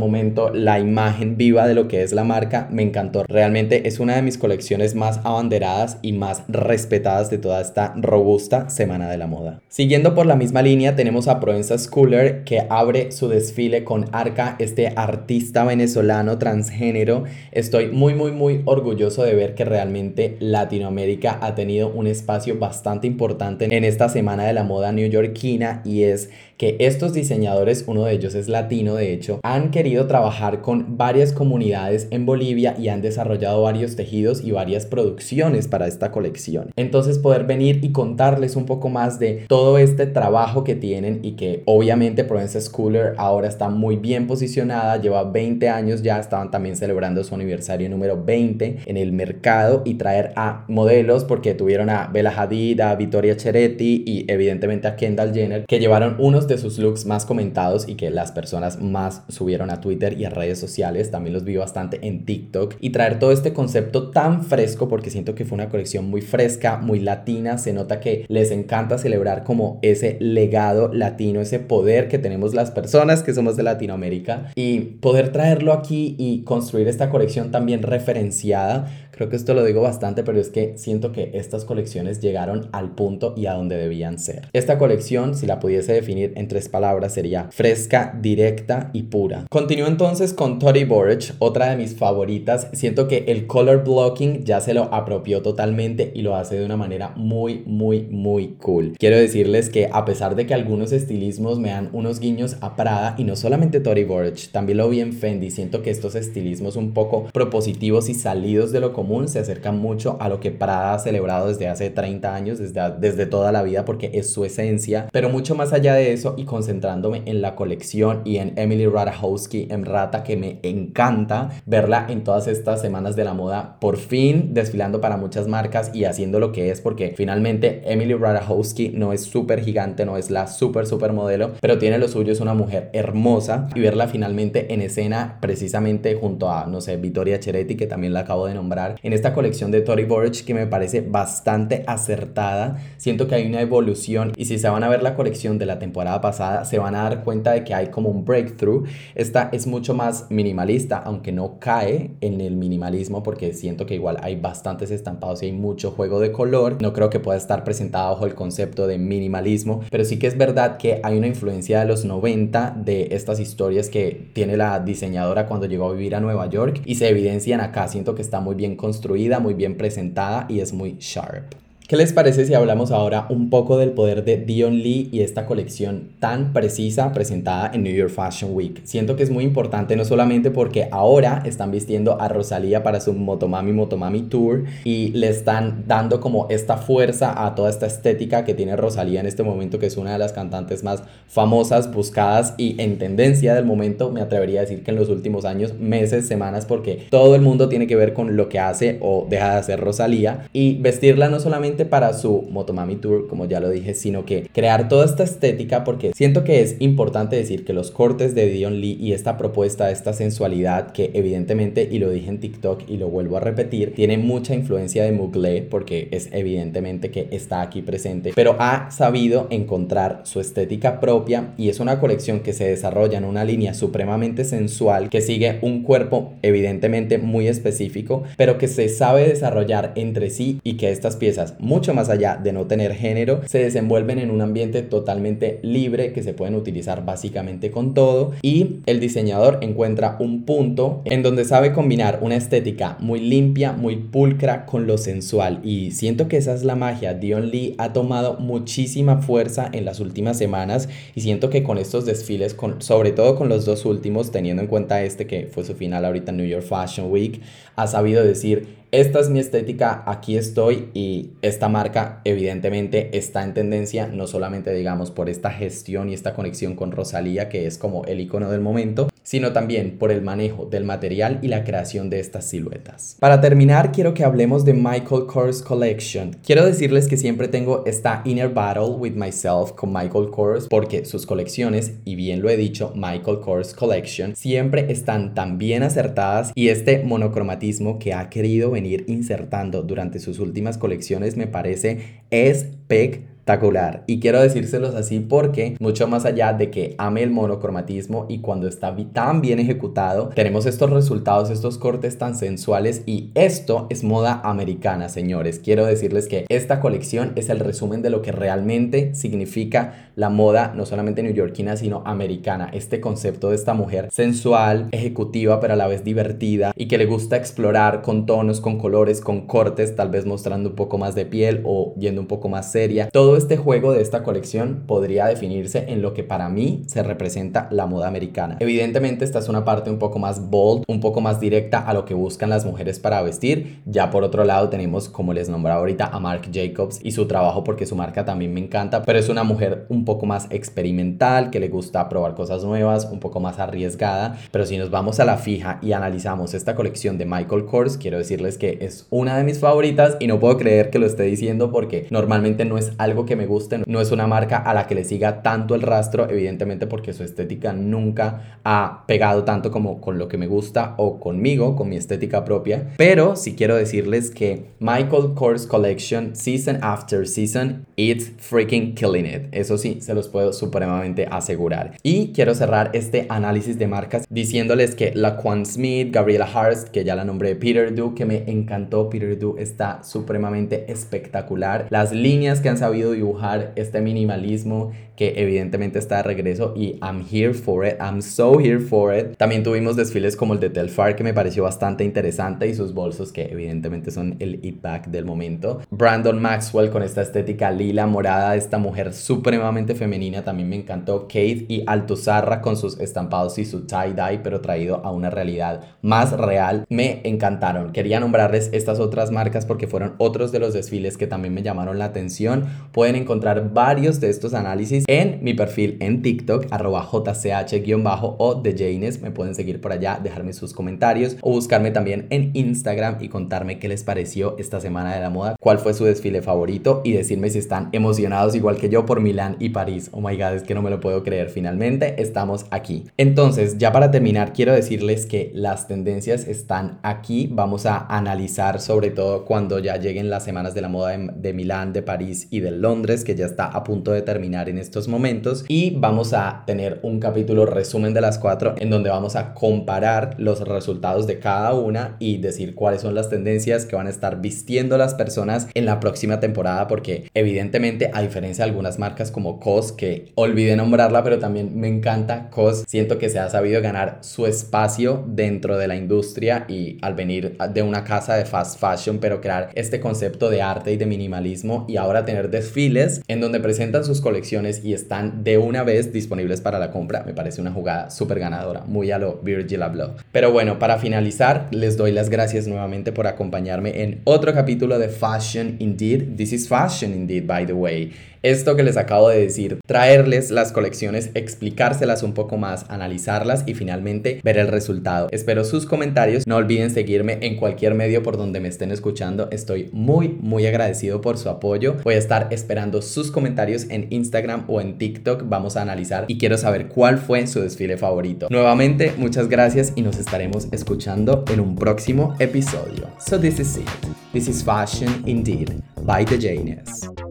la 0.53 0.79
imagen 0.79 1.37
viva 1.37 1.67
de 1.67 1.73
lo 1.73 1.87
que 1.87 2.03
es 2.03 2.13
la 2.13 2.23
marca, 2.23 2.67
me 2.71 2.83
encantó. 2.83 3.23
Realmente 3.27 3.87
es 3.87 3.99
una 3.99 4.15
de 4.15 4.21
mis 4.21 4.37
colecciones 4.37 4.95
más 4.95 5.19
abanderadas 5.23 5.97
y 6.01 6.13
más 6.13 6.43
respetadas 6.47 7.29
de 7.29 7.37
toda 7.37 7.61
esta 7.61 7.93
robusta 7.97 8.69
semana 8.69 9.09
de 9.09 9.17
la 9.17 9.27
moda. 9.27 9.61
Siguiendo 9.69 10.13
por 10.13 10.25
la 10.25 10.35
misma 10.35 10.61
línea, 10.61 10.95
tenemos 10.95 11.27
a 11.27 11.39
Provenza 11.39 11.77
Schooler 11.77 12.43
que 12.43 12.65
abre 12.69 13.11
su 13.11 13.27
desfile 13.27 13.83
con 13.83 14.05
Arca, 14.11 14.55
este 14.59 14.93
artista 14.95 15.63
venezolano 15.63 16.37
transgénero. 16.37 17.23
Estoy 17.51 17.89
muy, 17.89 18.13
muy, 18.13 18.31
muy 18.31 18.61
orgulloso 18.65 19.23
de 19.23 19.35
ver 19.35 19.55
que 19.55 19.65
realmente 19.65 20.37
Latinoamérica 20.39 21.39
ha 21.41 21.55
tenido 21.55 21.89
un 21.89 22.07
espacio 22.07 22.57
bastante 22.59 23.07
importante 23.07 23.65
en 23.75 23.83
esta 23.83 24.09
semana 24.09 24.45
de 24.45 24.53
la 24.53 24.63
moda 24.63 24.91
neoyorquina 24.91 25.81
y 25.85 26.03
es 26.03 26.29
que 26.57 26.77
estos 26.79 27.13
diseñadores, 27.13 27.85
uno 27.87 28.05
de 28.05 28.13
ellos 28.13 28.35
es 28.35 28.47
latino 28.47 28.95
de 28.95 29.13
hecho, 29.13 29.39
han 29.43 29.71
querido 29.71 30.07
trabajar 30.07 30.61
con 30.61 30.97
varias 30.97 31.31
comunidades 31.31 32.07
en 32.11 32.25
Bolivia 32.25 32.75
y 32.77 32.89
han 32.89 33.01
desarrollado 33.01 33.61
varios 33.63 33.95
tejidos 33.95 34.43
y 34.43 34.51
varias 34.51 34.85
producciones 34.85 35.67
para 35.67 35.87
esta 35.87 36.11
colección. 36.11 36.71
Entonces 36.75 37.19
poder 37.19 37.45
venir 37.45 37.79
y 37.83 37.91
contarles 37.91 38.55
un 38.55 38.65
poco 38.65 38.89
más 38.89 39.19
de 39.19 39.45
todo 39.47 39.77
este 39.77 40.05
trabajo 40.05 40.63
que 40.63 40.75
tienen 40.75 41.19
y 41.23 41.33
que 41.33 41.63
obviamente 41.65 42.23
Provence 42.23 42.59
Schooler 42.61 43.13
ahora 43.17 43.47
está 43.47 43.69
muy 43.69 43.95
bien 43.95 44.27
posicionada, 44.27 44.97
lleva 44.97 45.23
20 45.23 45.69
años 45.69 46.01
ya, 46.01 46.19
estaban 46.19 46.51
también 46.51 46.75
celebrando 46.75 47.23
su 47.23 47.35
aniversario 47.35 47.89
número 47.89 48.23
20 48.23 48.79
en 48.85 48.97
el 48.97 49.11
mercado 49.11 49.81
y 49.85 49.95
traer 49.95 50.33
a 50.35 50.65
modelos 50.67 51.23
porque 51.23 51.53
tuvieron 51.53 51.89
a 51.89 52.07
Bella 52.07 52.33
Hadid, 52.35 52.79
a 52.81 52.95
Vittoria 52.95 53.37
Cheretti 53.37 54.03
y 54.05 54.31
evidentemente 54.31 54.87
a 54.87 54.95
Kendall 54.95 55.33
Jenner 55.33 55.65
que 55.65 55.79
llevaron 55.79 56.15
unos 56.19 56.47
sus 56.57 56.77
looks 56.79 57.05
más 57.05 57.25
comentados 57.25 57.87
y 57.87 57.95
que 57.95 58.09
las 58.09 58.31
personas 58.31 58.81
más 58.81 59.23
subieron 59.29 59.69
a 59.69 59.81
Twitter 59.81 60.19
y 60.19 60.25
a 60.25 60.29
redes 60.29 60.59
sociales, 60.59 61.11
también 61.11 61.33
los 61.33 61.43
vi 61.43 61.55
bastante 61.55 61.99
en 62.07 62.25
TikTok. 62.25 62.75
Y 62.79 62.91
traer 62.91 63.19
todo 63.19 63.31
este 63.31 63.53
concepto 63.53 64.11
tan 64.11 64.43
fresco 64.43 64.87
porque 64.87 65.09
siento 65.09 65.35
que 65.35 65.45
fue 65.45 65.55
una 65.55 65.69
colección 65.69 66.09
muy 66.09 66.21
fresca, 66.21 66.77
muy 66.77 66.99
latina, 66.99 67.57
se 67.57 67.73
nota 67.73 67.99
que 67.99 68.25
les 68.27 68.51
encanta 68.51 68.97
celebrar 68.97 69.43
como 69.43 69.79
ese 69.81 70.17
legado 70.19 70.91
latino, 70.93 71.41
ese 71.41 71.59
poder 71.59 72.07
que 72.07 72.19
tenemos 72.19 72.53
las 72.53 72.71
personas 72.71 73.23
que 73.23 73.33
somos 73.33 73.57
de 73.57 73.63
Latinoamérica. 73.63 74.51
Y 74.55 74.79
poder 74.79 75.31
traerlo 75.31 75.73
aquí 75.73 76.15
y 76.17 76.43
construir 76.43 76.87
esta 76.87 77.09
colección 77.09 77.51
también 77.51 77.83
referenciada 77.83 78.87
Creo 79.15 79.29
que 79.29 79.35
esto 79.35 79.53
lo 79.53 79.63
digo 79.63 79.81
bastante, 79.81 80.23
pero 80.23 80.39
es 80.39 80.49
que 80.49 80.73
siento 80.75 81.11
que 81.11 81.29
estas 81.35 81.65
colecciones 81.65 82.19
llegaron 82.19 82.67
al 82.71 82.95
punto 82.95 83.35
y 83.37 83.45
a 83.45 83.53
donde 83.53 83.77
debían 83.77 84.17
ser. 84.17 84.49
Esta 84.53 84.79
colección, 84.79 85.35
si 85.35 85.45
la 85.45 85.59
pudiese 85.59 85.93
definir 85.93 86.33
en 86.35 86.47
tres 86.47 86.67
palabras, 86.67 87.13
sería 87.13 87.49
fresca, 87.51 88.17
directa 88.19 88.89
y 88.91 89.03
pura. 89.03 89.45
Continúo 89.51 89.85
entonces 89.85 90.33
con 90.33 90.57
Tory 90.57 90.85
Burch, 90.85 91.35
otra 91.37 91.69
de 91.69 91.77
mis 91.77 91.95
favoritas. 91.95 92.69
Siento 92.73 93.07
que 93.07 93.25
el 93.27 93.45
color 93.45 93.83
blocking 93.83 94.45
ya 94.45 94.61
se 94.61 94.73
lo 94.73 94.91
apropió 94.91 95.43
totalmente 95.43 96.11
y 96.15 96.23
lo 96.23 96.35
hace 96.35 96.57
de 96.57 96.65
una 96.65 96.77
manera 96.77 97.13
muy, 97.15 97.61
muy, 97.67 98.07
muy 98.09 98.55
cool. 98.59 98.93
Quiero 98.97 99.17
decirles 99.17 99.69
que 99.69 99.89
a 99.91 100.05
pesar 100.05 100.35
de 100.35 100.47
que 100.47 100.55
algunos 100.55 100.91
estilismos 100.91 101.59
me 101.59 101.69
dan 101.69 101.89
unos 101.93 102.19
guiños 102.19 102.57
a 102.61 102.75
Prada 102.75 103.13
y 103.19 103.25
no 103.25 103.35
solamente 103.35 103.79
Tory 103.79 104.05
Burch, 104.05 104.49
también 104.49 104.79
lo 104.79 104.89
vi 104.89 105.01
en 105.01 105.13
Fendi, 105.13 105.51
siento 105.51 105.83
que 105.83 105.91
estos 105.91 106.15
estilismos 106.15 106.75
un 106.75 106.93
poco 106.93 107.25
propositivos 107.31 108.09
y 108.09 108.15
salidos 108.15 108.71
de 108.71 108.79
lo 108.79 108.93
se 109.27 109.39
acerca 109.39 109.71
mucho 109.71 110.17
a 110.19 110.29
lo 110.29 110.39
que 110.39 110.51
Prada 110.51 110.93
ha 110.93 110.99
celebrado 110.99 111.47
desde 111.47 111.67
hace 111.67 111.89
30 111.89 112.33
años, 112.33 112.59
desde, 112.59 112.81
desde 112.99 113.25
toda 113.25 113.51
la 113.51 113.63
vida, 113.63 113.85
porque 113.85 114.11
es 114.13 114.31
su 114.31 114.45
esencia. 114.45 115.07
Pero 115.11 115.29
mucho 115.29 115.55
más 115.55 115.73
allá 115.73 115.93
de 115.93 116.13
eso 116.13 116.35
y 116.37 116.45
concentrándome 116.45 117.23
en 117.25 117.41
la 117.41 117.55
colección 117.55 118.21
y 118.25 118.37
en 118.37 118.53
Emily 118.57 118.87
Ratajkowski 118.87 119.67
en 119.69 119.85
Rata, 119.85 120.23
que 120.23 120.37
me 120.37 120.59
encanta 120.63 121.49
verla 121.65 122.07
en 122.09 122.23
todas 122.23 122.47
estas 122.47 122.81
semanas 122.81 123.15
de 123.15 123.23
la 123.23 123.33
moda, 123.33 123.77
por 123.79 123.97
fin 123.97 124.53
desfilando 124.53 125.01
para 125.01 125.17
muchas 125.17 125.47
marcas 125.47 125.91
y 125.93 126.05
haciendo 126.05 126.39
lo 126.39 126.51
que 126.51 126.71
es, 126.71 126.81
porque 126.81 127.13
finalmente 127.15 127.81
Emily 127.85 128.13
Ratajkowski 128.13 128.89
no 128.89 129.13
es 129.13 129.23
súper 129.23 129.61
gigante, 129.61 130.05
no 130.05 130.17
es 130.17 130.31
la 130.31 130.47
súper, 130.47 130.85
súper 130.85 131.13
modelo, 131.13 131.51
pero 131.61 131.77
tiene 131.77 131.97
lo 131.97 132.07
suyo, 132.07 132.31
es 132.31 132.39
una 132.39 132.53
mujer 132.53 132.89
hermosa 132.93 133.67
y 133.75 133.79
verla 133.79 134.07
finalmente 134.07 134.73
en 134.73 134.81
escena 134.81 135.37
precisamente 135.41 136.15
junto 136.15 136.49
a, 136.49 136.65
no 136.65 136.81
sé, 136.81 136.97
Vittoria 136.97 137.39
Cheretti, 137.39 137.75
que 137.75 137.87
también 137.87 138.13
la 138.13 138.21
acabo 138.21 138.47
de 138.47 138.53
nombrar 138.53 138.92
en 139.01 139.13
esta 139.13 139.33
colección 139.33 139.71
de 139.71 139.81
Tory 139.81 140.05
Burch 140.05 140.43
que 140.43 140.53
me 140.53 140.67
parece 140.67 141.01
bastante 141.01 141.83
acertada. 141.87 142.77
Siento 142.97 143.27
que 143.27 143.35
hay 143.35 143.47
una 143.47 143.61
evolución 143.61 144.33
y 144.35 144.45
si 144.45 144.59
se 144.59 144.69
van 144.69 144.83
a 144.83 144.89
ver 144.89 145.03
la 145.03 145.15
colección 145.15 145.57
de 145.57 145.65
la 145.65 145.79
temporada 145.79 146.21
pasada 146.21 146.65
se 146.65 146.79
van 146.79 146.95
a 146.95 147.03
dar 147.03 147.23
cuenta 147.23 147.51
de 147.51 147.63
que 147.63 147.73
hay 147.73 147.87
como 147.87 148.09
un 148.09 148.25
breakthrough. 148.25 148.85
Esta 149.15 149.49
es 149.51 149.67
mucho 149.67 149.93
más 149.93 150.27
minimalista, 150.29 150.97
aunque 150.97 151.31
no 151.31 151.59
cae 151.59 152.11
en 152.21 152.41
el 152.41 152.55
minimalismo 152.55 153.23
porque 153.23 153.53
siento 153.53 153.85
que 153.85 153.95
igual 153.95 154.17
hay 154.21 154.35
bastantes 154.35 154.91
estampados 154.91 155.43
y 155.43 155.47
hay 155.47 155.51
mucho 155.51 155.91
juego 155.91 156.19
de 156.19 156.31
color. 156.31 156.77
No 156.81 156.93
creo 156.93 157.09
que 157.09 157.19
pueda 157.19 157.37
estar 157.37 157.63
presentada 157.63 158.09
bajo 158.09 158.25
el 158.25 158.35
concepto 158.35 158.87
de 158.87 158.97
minimalismo, 158.97 159.81
pero 159.89 160.05
sí 160.05 160.19
que 160.19 160.27
es 160.27 160.37
verdad 160.37 160.77
que 160.77 160.99
hay 161.03 161.17
una 161.17 161.27
influencia 161.27 161.79
de 161.79 161.85
los 161.85 162.05
90 162.05 162.75
de 162.77 163.09
estas 163.11 163.39
historias 163.39 163.89
que 163.89 164.29
tiene 164.33 164.57
la 164.57 164.79
diseñadora 164.79 165.45
cuando 165.47 165.65
llegó 165.65 165.89
a 165.89 165.93
vivir 165.93 166.15
a 166.15 166.19
Nueva 166.19 166.47
York 166.47 166.81
y 166.85 166.95
se 166.95 167.09
evidencian 167.09 167.61
acá. 167.61 167.87
Siento 167.87 168.15
que 168.15 168.21
está 168.21 168.39
muy 168.39 168.55
bien 168.55 168.75
construida, 168.83 169.39
muy 169.39 169.53
bien 169.53 169.77
presentada 169.77 170.45
y 170.49 170.59
es 170.59 170.73
muy 170.73 170.97
sharp. 170.99 171.62
¿Qué 171.85 171.97
les 171.97 172.13
parece 172.13 172.45
si 172.45 172.53
hablamos 172.53 172.91
ahora 172.91 173.25
un 173.27 173.49
poco 173.49 173.77
del 173.77 173.91
poder 173.91 174.23
de 174.23 174.37
Dion 174.37 174.77
Lee 174.77 175.09
y 175.11 175.19
esta 175.19 175.45
colección 175.45 176.11
tan 176.21 176.53
precisa 176.53 177.11
presentada 177.11 177.71
en 177.73 177.83
New 177.83 177.93
York 177.93 178.09
Fashion 178.09 178.51
Week? 178.53 178.79
Siento 178.85 179.17
que 179.17 179.23
es 179.23 179.29
muy 179.29 179.43
importante 179.43 179.97
no 179.97 180.05
solamente 180.05 180.49
porque 180.49 180.87
ahora 180.91 181.43
están 181.45 181.71
vistiendo 181.71 182.21
a 182.21 182.29
Rosalía 182.29 182.83
para 182.83 183.01
su 183.01 183.11
Motomami 183.11 183.73
Motomami 183.73 184.21
Tour 184.21 184.63
y 184.85 185.09
le 185.09 185.27
están 185.27 185.83
dando 185.85 186.21
como 186.21 186.47
esta 186.49 186.77
fuerza 186.77 187.45
a 187.45 187.53
toda 187.53 187.69
esta 187.69 187.85
estética 187.85 188.45
que 188.45 188.53
tiene 188.53 188.77
Rosalía 188.77 189.19
en 189.19 189.25
este 189.25 189.43
momento, 189.43 189.77
que 189.77 189.87
es 189.87 189.97
una 189.97 190.13
de 190.13 190.19
las 190.19 190.31
cantantes 190.31 190.85
más 190.85 191.03
famosas, 191.27 191.93
buscadas 191.93 192.53
y 192.57 192.81
en 192.81 192.97
tendencia 192.97 193.55
del 193.55 193.65
momento, 193.65 194.09
me 194.09 194.21
atrevería 194.21 194.61
a 194.61 194.63
decir 194.63 194.83
que 194.83 194.91
en 194.91 194.97
los 194.97 195.09
últimos 195.09 195.43
años, 195.43 195.73
meses, 195.77 196.27
semanas, 196.27 196.65
porque 196.65 197.07
todo 197.09 197.35
el 197.35 197.41
mundo 197.41 197.67
tiene 197.67 197.87
que 197.87 197.97
ver 197.97 198.13
con 198.13 198.37
lo 198.37 198.47
que 198.47 198.59
hace 198.59 198.99
o 199.01 199.27
deja 199.29 199.51
de 199.51 199.57
hacer 199.57 199.81
Rosalía 199.81 200.47
y 200.53 200.75
vestirla 200.75 201.27
no 201.27 201.41
solamente 201.41 201.72
para 201.73 202.13
su 202.13 202.47
Motomami 202.49 202.95
Tour, 202.95 203.27
como 203.27 203.45
ya 203.45 203.59
lo 203.59 203.69
dije, 203.69 203.93
sino 203.93 204.25
que 204.25 204.47
crear 204.53 204.87
toda 204.87 205.05
esta 205.05 205.23
estética 205.23 205.83
porque 205.83 206.13
siento 206.13 206.43
que 206.43 206.61
es 206.61 206.75
importante 206.79 207.35
decir 207.35 207.65
que 207.65 207.73
los 207.73 207.91
cortes 207.91 208.35
de 208.35 208.47
Dion 208.47 208.79
Lee 208.79 208.97
y 208.99 209.13
esta 209.13 209.37
propuesta, 209.37 209.91
esta 209.91 210.13
sensualidad 210.13 210.91
que 210.91 211.11
evidentemente, 211.13 211.87
y 211.91 211.99
lo 211.99 212.09
dije 212.09 212.29
en 212.29 212.39
TikTok 212.39 212.83
y 212.87 212.97
lo 212.97 213.09
vuelvo 213.09 213.37
a 213.37 213.39
repetir, 213.39 213.93
tiene 213.93 214.17
mucha 214.17 214.55
influencia 214.55 215.03
de 215.03 215.11
Mugler 215.11 215.69
porque 215.69 216.07
es 216.11 216.29
evidentemente 216.31 217.11
que 217.11 217.27
está 217.31 217.61
aquí 217.61 217.81
presente, 217.81 218.31
pero 218.35 218.55
ha 218.59 218.91
sabido 218.91 219.47
encontrar 219.49 220.21
su 220.23 220.39
estética 220.39 220.99
propia 220.99 221.53
y 221.57 221.69
es 221.69 221.79
una 221.79 221.99
colección 221.99 222.41
que 222.41 222.53
se 222.53 222.67
desarrolla 222.67 223.17
en 223.17 223.25
una 223.25 223.43
línea 223.43 223.73
supremamente 223.73 224.45
sensual 224.45 225.09
que 225.09 225.21
sigue 225.21 225.59
un 225.61 225.83
cuerpo 225.83 226.33
evidentemente 226.41 227.17
muy 227.17 227.47
específico, 227.47 228.23
pero 228.37 228.57
que 228.57 228.67
se 228.67 228.89
sabe 228.89 229.27
desarrollar 229.27 229.93
entre 229.95 230.29
sí 230.29 230.59
y 230.63 230.73
que 230.73 230.91
estas 230.91 231.15
piezas 231.15 231.55
mucho 231.63 231.93
más 231.93 232.09
allá 232.09 232.39
de 232.41 232.53
no 232.53 232.65
tener 232.65 232.93
género, 232.93 233.41
se 233.45 233.59
desenvuelven 233.59 234.19
en 234.19 234.31
un 234.31 234.41
ambiente 234.41 234.81
totalmente 234.81 235.59
libre 235.63 236.13
que 236.13 236.23
se 236.23 236.33
pueden 236.33 236.55
utilizar 236.55 237.05
básicamente 237.05 237.71
con 237.71 237.93
todo 237.93 238.33
y 238.41 238.81
el 238.85 238.99
diseñador 238.99 239.59
encuentra 239.61 240.17
un 240.19 240.43
punto 240.43 241.01
en 241.05 241.23
donde 241.23 241.45
sabe 241.45 241.73
combinar 241.73 242.19
una 242.21 242.35
estética 242.35 242.97
muy 242.99 243.19
limpia, 243.19 243.71
muy 243.71 243.95
pulcra 243.95 244.65
con 244.65 244.87
lo 244.87 244.97
sensual 244.97 245.59
y 245.63 245.91
siento 245.91 246.27
que 246.27 246.37
esa 246.37 246.53
es 246.53 246.63
la 246.63 246.75
magia. 246.75 247.13
Dion 247.13 247.49
Lee 247.49 247.75
ha 247.77 247.93
tomado 247.93 248.37
muchísima 248.39 249.17
fuerza 249.17 249.69
en 249.71 249.85
las 249.85 249.99
últimas 249.99 250.37
semanas 250.37 250.89
y 251.15 251.21
siento 251.21 251.49
que 251.49 251.63
con 251.63 251.77
estos 251.77 252.05
desfiles, 252.05 252.55
sobre 252.79 253.11
todo 253.11 253.35
con 253.35 253.49
los 253.49 253.65
dos 253.65 253.85
últimos, 253.85 254.31
teniendo 254.31 254.61
en 254.61 254.67
cuenta 254.67 255.03
este 255.03 255.27
que 255.27 255.47
fue 255.47 255.63
su 255.63 255.75
final 255.75 256.05
ahorita 256.05 256.31
en 256.31 256.37
New 256.37 256.47
York 256.47 256.65
Fashion 256.65 257.11
Week, 257.11 257.41
ha 257.75 257.87
sabido 257.87 258.23
decir 258.23 258.82
esta 258.93 259.19
es 259.19 259.31
mi 259.31 259.39
estética, 259.39 260.03
aquí 260.05 260.37
estoy 260.37 260.91
y 260.93 261.31
esta 261.41 261.67
marca 261.67 262.21
evidentemente 262.25 263.17
está 263.17 263.43
en 263.43 263.55
tendencia, 263.55 264.05
no 264.05 264.27
solamente 264.27 264.71
digamos 264.71 265.09
por 265.09 265.31
esta 265.31 265.49
gestión 265.49 266.09
y 266.09 266.13
esta 266.13 266.35
conexión 266.35 266.75
con 266.75 266.91
Rosalía, 266.91 267.49
que 267.49 267.65
es 267.65 267.79
como 267.79 268.05
el 268.05 268.19
icono 268.19 268.51
del 268.51 268.61
momento, 268.61 269.09
sino 269.23 269.53
también 269.53 269.97
por 269.97 270.11
el 270.11 270.21
manejo 270.21 270.65
del 270.65 270.83
material 270.83 271.39
y 271.41 271.47
la 271.47 271.63
creación 271.63 272.09
de 272.09 272.19
estas 272.19 272.45
siluetas. 272.45 273.17
Para 273.19 273.41
terminar, 273.41 273.91
quiero 273.91 274.13
que 274.13 274.23
hablemos 274.23 274.65
de 274.65 274.73
Michael 274.73 275.25
Kors 275.27 275.61
Collection. 275.61 276.35
Quiero 276.45 276.65
decirles 276.65 277.07
que 277.07 277.17
siempre 277.17 277.47
tengo 277.47 277.83
esta 277.85 278.21
inner 278.25 278.49
battle 278.49 278.95
with 278.97 279.13
myself 279.13 279.71
con 279.71 279.91
Michael 279.91 280.29
Kors 280.29 280.67
porque 280.67 281.05
sus 281.05 281.25
colecciones, 281.25 281.93
y 282.05 282.15
bien 282.15 282.41
lo 282.41 282.49
he 282.49 282.57
dicho, 282.57 282.93
Michael 282.95 283.39
Kors 283.39 283.73
Collection, 283.73 284.35
siempre 284.35 284.91
están 284.91 285.33
tan 285.33 285.57
bien 285.57 285.83
acertadas 285.83 286.51
y 286.55 286.69
este 286.69 287.03
monocromatismo 287.03 287.99
que 287.99 288.13
ha 288.13 288.29
querido 288.29 288.71
venir 288.71 289.05
insertando 289.07 289.83
durante 289.83 290.19
sus 290.19 290.39
últimas 290.39 290.77
colecciones 290.77 291.37
me 291.37 291.47
parece 291.47 292.21
espectacular 292.29 293.32
espectacular. 293.43 294.03
Y 294.07 294.19
quiero 294.21 294.41
decírselos 294.41 294.95
así 294.95 295.19
porque 295.19 295.75
mucho 295.79 296.07
más 296.07 296.25
allá 296.25 296.53
de 296.53 296.71
que 296.71 296.95
ame 296.97 297.23
el 297.23 297.29
monocromatismo 297.29 298.25
y 298.29 298.39
cuando 298.39 298.67
está 298.67 298.95
tan 299.11 299.41
bien 299.41 299.59
ejecutado, 299.59 300.29
tenemos 300.29 300.65
estos 300.65 300.89
resultados, 300.89 301.49
estos 301.49 301.77
cortes 301.77 302.17
tan 302.17 302.35
sensuales 302.35 303.03
y 303.05 303.31
esto 303.35 303.87
es 303.89 304.03
moda 304.03 304.39
americana, 304.43 305.09
señores. 305.09 305.59
Quiero 305.59 305.85
decirles 305.85 306.27
que 306.27 306.45
esta 306.47 306.79
colección 306.79 307.33
es 307.35 307.49
el 307.49 307.59
resumen 307.59 308.01
de 308.01 308.09
lo 308.09 308.21
que 308.21 308.31
realmente 308.31 309.13
significa 309.13 310.11
la 310.15 310.29
moda, 310.29 310.73
no 310.75 310.85
solamente 310.85 311.23
neoyorquina, 311.23 311.77
sino 311.77 312.03
americana. 312.05 312.69
Este 312.73 312.99
concepto 312.99 313.49
de 313.49 313.55
esta 313.55 313.73
mujer 313.73 314.09
sensual, 314.11 314.87
ejecutiva, 314.91 315.59
pero 315.59 315.73
a 315.73 315.75
la 315.75 315.87
vez 315.87 316.03
divertida 316.03 316.73
y 316.75 316.87
que 316.87 316.97
le 316.97 317.05
gusta 317.05 317.35
explorar 317.35 318.01
con 318.01 318.25
tonos, 318.25 318.61
con 318.61 318.77
colores, 318.77 319.21
con 319.21 319.47
cortes, 319.47 319.95
tal 319.95 320.09
vez 320.09 320.25
mostrando 320.25 320.69
un 320.69 320.75
poco 320.75 320.97
más 320.97 321.15
de 321.15 321.25
piel 321.25 321.61
o 321.65 321.93
yendo 321.97 322.21
un 322.21 322.27
poco 322.27 322.49
más 322.49 322.71
seria. 322.71 323.09
Todo 323.09 323.37
este 323.37 323.57
juego 323.57 323.93
de 323.93 324.01
esta 324.01 324.23
colección 324.23 324.83
podría 324.87 325.25
definirse 325.25 325.85
en 325.89 326.01
lo 326.01 326.13
que 326.13 326.23
para 326.23 326.49
mí 326.49 326.83
se 326.87 327.03
representa 327.03 327.67
la 327.71 327.85
moda 327.85 328.07
americana. 328.07 328.57
Evidentemente 328.59 329.25
esta 329.25 329.39
es 329.39 329.49
una 329.49 329.65
parte 329.65 329.89
un 329.89 329.99
poco 329.99 330.19
más 330.19 330.49
bold, 330.49 330.83
un 330.87 330.99
poco 330.99 331.21
más 331.21 331.39
directa 331.39 331.79
a 331.79 331.93
lo 331.93 332.05
que 332.05 332.13
buscan 332.13 332.49
las 332.49 332.65
mujeres 332.65 332.99
para 332.99 333.21
vestir. 333.21 333.81
Ya 333.85 334.09
por 334.09 334.23
otro 334.23 334.45
lado 334.45 334.69
tenemos, 334.69 335.09
como 335.09 335.33
les 335.33 335.49
nombraba 335.49 335.79
ahorita, 335.79 336.05
a 336.07 336.19
Marc 336.19 336.49
Jacobs 336.53 336.99
y 337.03 337.11
su 337.11 337.27
trabajo 337.27 337.63
porque 337.63 337.85
su 337.85 337.95
marca 337.95 338.25
también 338.25 338.53
me 338.53 338.59
encanta, 338.59 339.03
pero 339.03 339.19
es 339.19 339.29
una 339.29 339.43
mujer 339.43 339.85
un 339.89 340.02
poco 340.05 340.25
más 340.25 340.47
experimental, 340.49 341.49
que 341.49 341.59
le 341.59 341.69
gusta 341.69 342.09
probar 342.09 342.35
cosas 342.35 342.63
nuevas, 342.63 343.07
un 343.11 343.19
poco 343.19 343.39
más 343.39 343.59
arriesgada. 343.59 344.37
Pero 344.51 344.65
si 344.65 344.77
nos 344.77 344.89
vamos 344.89 345.19
a 345.19 345.25
la 345.25 345.37
fija 345.37 345.79
y 345.81 345.93
analizamos 345.93 346.53
esta 346.53 346.75
colección 346.75 347.17
de 347.17 347.25
Michael 347.25 347.65
Kors, 347.65 347.97
quiero 347.97 348.17
decirles 348.17 348.57
que 348.57 348.79
es 348.81 349.07
una 349.09 349.37
de 349.37 349.43
mis 349.43 349.59
favoritas 349.59 350.17
y 350.19 350.27
no 350.27 350.39
puedo 350.39 350.57
creer 350.57 350.89
que 350.89 350.99
lo 350.99 351.05
esté 351.05 351.23
diciendo 351.23 351.71
porque 351.71 352.07
normalmente 352.09 352.65
no 352.65 352.77
es 352.77 352.91
algo 352.97 353.25
que 353.25 353.35
me 353.35 353.45
guste, 353.45 353.83
no 353.85 354.01
es 354.01 354.11
una 354.11 354.27
marca 354.27 354.57
a 354.57 354.73
la 354.73 354.87
que 354.87 354.95
le 354.95 355.03
siga 355.03 355.41
tanto 355.41 355.75
el 355.75 355.81
rastro, 355.81 356.29
evidentemente 356.29 356.87
porque 356.87 357.13
su 357.13 357.23
estética 357.23 357.73
nunca 357.73 358.59
ha 358.63 359.03
pegado 359.07 359.43
tanto 359.43 359.71
como 359.71 360.01
con 360.01 360.17
lo 360.17 360.27
que 360.27 360.37
me 360.37 360.47
gusta 360.47 360.95
o 360.97 361.19
conmigo, 361.19 361.75
con 361.75 361.89
mi 361.89 361.95
estética 361.95 362.45
propia. 362.45 362.93
Pero 362.97 363.35
sí 363.35 363.55
quiero 363.55 363.75
decirles 363.75 364.31
que 364.31 364.71
Michael 364.79 365.33
Kors 365.35 365.67
Collection 365.67 366.35
Season 366.35 366.79
After 366.81 367.27
Season, 367.27 367.85
it's 367.95 368.31
freaking 368.37 368.95
killing 368.95 369.25
it. 369.25 369.43
Eso 369.51 369.77
sí, 369.77 369.92
se 370.01 370.13
los 370.13 370.27
puedo 370.27 370.53
supremamente 370.53 371.27
asegurar. 371.29 371.97
Y 372.03 372.33
quiero 372.33 372.55
cerrar 372.55 372.91
este 372.93 373.25
análisis 373.29 373.77
de 373.77 373.87
marcas 373.87 374.25
diciéndoles 374.29 374.95
que 374.95 375.11
Laquan 375.15 375.65
Smith, 375.65 376.13
Gabriela 376.13 376.49
Harst, 376.53 376.89
que 376.89 377.03
ya 377.03 377.15
la 377.15 377.25
nombré, 377.25 377.55
Peter 377.55 377.93
Du, 377.93 378.13
que 378.15 378.25
me 378.25 378.43
encantó. 378.47 379.09
Peter 379.09 379.37
Du 379.37 379.57
está 379.57 380.03
supremamente 380.03 380.91
espectacular. 380.91 381.87
Las 381.89 382.11
líneas 382.11 382.61
que 382.61 382.69
han 382.69 382.77
sabido 382.77 383.11
dibujar 383.11 383.73
este 383.75 384.01
minimalismo 384.01 384.91
que 385.15 385.33
evidentemente 385.37 385.99
está 385.99 386.17
de 386.17 386.23
regreso 386.23 386.73
y 386.75 386.99
I'm 387.01 387.23
here 387.31 387.53
for 387.53 387.85
it, 387.85 387.97
I'm 387.99 388.21
so 388.21 388.59
here 388.59 388.79
for 388.79 389.15
it. 389.15 389.37
También 389.37 389.63
tuvimos 389.63 389.95
desfiles 389.95 390.35
como 390.35 390.53
el 390.53 390.59
de 390.59 390.69
Telfar 390.69 391.15
que 391.15 391.23
me 391.23 391.33
pareció 391.33 391.63
bastante 391.63 392.03
interesante 392.03 392.67
y 392.67 392.73
sus 392.73 392.93
bolsos 392.93 393.31
que 393.31 393.43
evidentemente 393.43 394.11
son 394.11 394.35
el 394.39 394.59
it 394.63 394.81
back 394.81 395.07
del 395.07 395.25
momento. 395.25 395.81
Brandon 395.91 396.41
Maxwell 396.41 396.89
con 396.89 397.03
esta 397.03 397.21
estética 397.21 397.71
lila 397.71 398.07
morada, 398.07 398.55
esta 398.55 398.77
mujer 398.77 399.13
supremamente 399.13 399.82
femenina 399.93 400.43
también 400.43 400.69
me 400.69 400.77
encantó. 400.77 401.23
Kate 401.27 401.65
y 401.67 401.83
Altuzarra 401.85 402.61
con 402.61 402.77
sus 402.77 402.99
estampados 402.99 403.57
y 403.57 403.65
su 403.65 403.85
tie-dye 403.85 404.39
pero 404.43 404.61
traído 404.61 405.01
a 405.05 405.11
una 405.11 405.29
realidad 405.29 405.81
más 406.01 406.31
real 406.31 406.85
me 406.89 407.21
encantaron. 407.25 407.91
Quería 407.91 408.19
nombrarles 408.19 408.69
estas 408.71 408.99
otras 408.99 409.31
marcas 409.31 409.65
porque 409.65 409.87
fueron 409.87 410.15
otros 410.17 410.51
de 410.51 410.59
los 410.59 410.73
desfiles 410.73 411.17
que 411.17 411.27
también 411.27 411.53
me 411.53 411.61
llamaron 411.63 411.99
la 411.99 412.05
atención. 412.05 412.65
Pueden 412.91 413.15
encontrar 413.15 413.73
varios 413.73 414.19
de 414.19 414.29
estos 414.29 414.53
análisis 414.53 415.03
en 415.07 415.43
mi 415.43 415.53
perfil 415.53 415.97
en 415.99 416.21
TikTok, 416.21 416.67
arroba 416.71 417.05
jch- 417.05 418.35
o 418.37 418.55
de 418.55 418.71
Janes. 418.77 419.21
Me 419.21 419.31
pueden 419.31 419.55
seguir 419.55 419.81
por 419.81 419.91
allá, 419.91 420.19
dejarme 420.23 420.53
sus 420.53 420.73
comentarios 420.73 421.37
o 421.41 421.51
buscarme 421.51 421.91
también 421.91 422.27
en 422.29 422.51
Instagram 422.53 423.17
y 423.19 423.29
contarme 423.29 423.79
qué 423.79 423.87
les 423.87 424.03
pareció 424.03 424.55
esta 424.57 424.79
semana 424.79 425.13
de 425.13 425.21
la 425.21 425.29
moda, 425.29 425.55
cuál 425.59 425.79
fue 425.79 425.93
su 425.93 426.05
desfile 426.05 426.41
favorito 426.41 427.01
y 427.03 427.13
decirme 427.13 427.49
si 427.49 427.59
están 427.59 427.89
emocionados 427.91 428.55
igual 428.55 428.77
que 428.77 428.89
yo 428.89 429.05
por 429.05 429.21
Milán 429.21 429.55
y 429.59 429.69
París. 429.73 430.09
Oh 430.13 430.21
my 430.21 430.37
god, 430.37 430.53
es 430.53 430.63
que 430.63 430.73
no 430.73 430.81
me 430.81 430.89
lo 430.89 431.01
puedo 431.01 431.21
creer. 431.23 431.49
Finalmente 431.49 432.21
estamos 432.21 432.65
aquí. 432.71 433.03
Entonces, 433.17 433.77
ya 433.77 433.91
para 433.91 434.11
terminar, 434.11 434.53
quiero 434.53 434.71
decirles 434.71 435.25
que 435.25 435.51
las 435.53 435.89
tendencias 435.89 436.47
están 436.47 436.99
aquí. 437.03 437.49
Vamos 437.51 437.85
a 437.85 438.05
analizar 438.07 438.79
sobre 438.79 439.09
todo 439.09 439.43
cuando 439.43 439.79
ya 439.79 439.97
lleguen 439.97 440.29
las 440.29 440.45
semanas 440.45 440.73
de 440.73 440.81
la 440.81 440.87
moda 440.87 441.17
de, 441.17 441.53
Milán, 441.53 441.91
de 441.91 442.03
París 442.03 442.47
y 442.51 442.61
de 442.61 442.71
Londres, 442.71 443.25
que 443.25 443.35
ya 443.35 443.45
está 443.45 443.65
a 443.65 443.83
punto 443.83 444.13
de 444.13 444.21
terminar 444.21 444.69
en 444.69 444.77
este 444.77 444.93
momentos 445.07 445.65
y 445.67 445.95
vamos 445.97 446.33
a 446.33 446.63
tener 446.67 446.99
un 447.01 447.19
capítulo 447.19 447.65
resumen 447.65 448.13
de 448.13 448.21
las 448.21 448.37
cuatro 448.37 448.75
en 448.77 448.91
donde 448.91 449.09
vamos 449.09 449.35
a 449.35 449.55
comparar 449.55 450.35
los 450.37 450.59
resultados 450.61 451.25
de 451.25 451.39
cada 451.39 451.73
una 451.73 452.15
y 452.19 452.37
decir 452.37 452.75
cuáles 452.75 453.01
son 453.01 453.15
las 453.15 453.29
tendencias 453.29 453.85
que 453.85 453.95
van 453.95 454.05
a 454.05 454.11
estar 454.11 454.39
vistiendo 454.39 454.97
las 454.97 455.15
personas 455.15 455.67
en 455.73 455.85
la 455.85 455.99
próxima 455.99 456.39
temporada 456.39 456.87
porque 456.87 457.29
evidentemente 457.33 458.11
a 458.13 458.21
diferencia 458.21 458.65
de 458.65 458.69
algunas 458.69 458.99
marcas 458.99 459.31
como 459.31 459.59
COS 459.63 459.93
que 459.93 460.31
olvidé 460.35 460.75
nombrarla 460.75 461.23
pero 461.23 461.39
también 461.39 461.79
me 461.79 461.87
encanta 461.87 462.49
COS 462.49 462.83
siento 462.87 463.17
que 463.17 463.29
se 463.29 463.39
ha 463.39 463.49
sabido 463.49 463.81
ganar 463.81 464.19
su 464.21 464.45
espacio 464.45 465.23
dentro 465.27 465.77
de 465.77 465.87
la 465.87 465.95
industria 465.95 466.65
y 466.67 466.97
al 467.01 467.13
venir 467.13 467.57
de 467.73 467.81
una 467.81 468.03
casa 468.03 468.35
de 468.35 468.45
fast 468.45 468.79
fashion 468.79 469.19
pero 469.19 469.41
crear 469.41 469.69
este 469.75 469.99
concepto 469.99 470.49
de 470.49 470.61
arte 470.61 470.91
y 470.91 470.97
de 470.97 471.05
minimalismo 471.05 471.85
y 471.87 471.97
ahora 471.97 472.25
tener 472.25 472.49
desfiles 472.49 473.21
en 473.27 473.39
donde 473.39 473.59
presentan 473.59 474.03
sus 474.03 474.21
colecciones 474.21 474.83
y 474.83 474.93
están 474.93 475.43
de 475.43 475.57
una 475.57 475.83
vez 475.83 476.11
disponibles 476.11 476.61
para 476.61 476.79
la 476.79 476.91
compra. 476.91 477.23
Me 477.25 477.33
parece 477.33 477.61
una 477.61 477.71
jugada 477.71 478.09
súper 478.09 478.39
ganadora, 478.39 478.83
muy 478.85 479.11
a 479.11 479.19
lo 479.19 479.39
Virgil 479.43 479.83
Abloh. 479.83 480.15
Pero 480.31 480.51
bueno, 480.51 480.79
para 480.79 480.97
finalizar, 480.97 481.67
les 481.71 481.97
doy 481.97 482.11
las 482.11 482.29
gracias 482.29 482.67
nuevamente 482.67 483.11
por 483.11 483.27
acompañarme 483.27 484.03
en 484.03 484.21
otro 484.23 484.53
capítulo 484.53 484.99
de 484.99 485.09
Fashion 485.09 485.75
Indeed. 485.79 486.35
This 486.35 486.53
is 486.53 486.67
Fashion 486.67 487.13
Indeed, 487.13 487.45
by 487.45 487.65
the 487.65 487.73
way 487.73 488.11
esto 488.43 488.75
que 488.75 488.83
les 488.83 488.97
acabo 488.97 489.29
de 489.29 489.39
decir, 489.53 489.79
traerles 489.85 490.49
las 490.49 490.71
colecciones, 490.71 491.29
explicárselas 491.35 492.23
un 492.23 492.33
poco 492.33 492.57
más, 492.57 492.85
analizarlas 492.89 493.63
y 493.67 493.75
finalmente 493.75 494.41
ver 494.43 494.57
el 494.57 494.67
resultado. 494.67 495.27
Espero 495.31 495.63
sus 495.63 495.85
comentarios, 495.85 496.47
no 496.47 496.55
olviden 496.55 496.89
seguirme 496.89 497.37
en 497.41 497.57
cualquier 497.57 497.93
medio 497.93 498.23
por 498.23 498.37
donde 498.37 498.59
me 498.59 498.67
estén 498.67 498.91
escuchando, 498.91 499.47
estoy 499.51 499.89
muy 499.91 500.29
muy 500.29 500.65
agradecido 500.65 501.21
por 501.21 501.37
su 501.37 501.49
apoyo, 501.49 501.97
voy 502.03 502.15
a 502.15 502.17
estar 502.17 502.47
esperando 502.51 503.01
sus 503.01 503.31
comentarios 503.31 503.85
en 503.89 504.07
Instagram 504.09 504.65
o 504.67 504.81
en 504.81 504.97
TikTok, 504.97 505.43
vamos 505.47 505.77
a 505.77 505.83
analizar 505.83 506.25
y 506.27 506.37
quiero 506.37 506.57
saber 506.57 506.87
cuál 506.87 507.17
fue 507.19 507.45
su 507.45 507.61
desfile 507.61 507.97
favorito. 507.97 508.47
Nuevamente, 508.49 509.13
muchas 509.17 509.47
gracias 509.47 509.93
y 509.95 510.01
nos 510.01 510.17
estaremos 510.17 510.67
escuchando 510.71 511.45
en 511.51 511.59
un 511.59 511.75
próximo 511.75 512.35
episodio. 512.39 513.09
So 513.19 513.39
this 513.39 513.59
is 513.59 513.77
it. 513.77 513.89
This 514.33 514.47
is 514.47 514.63
Fashion 514.63 515.23
Indeed 515.27 515.83
by 516.03 516.25
The 516.25 516.39
Janus. 516.39 517.22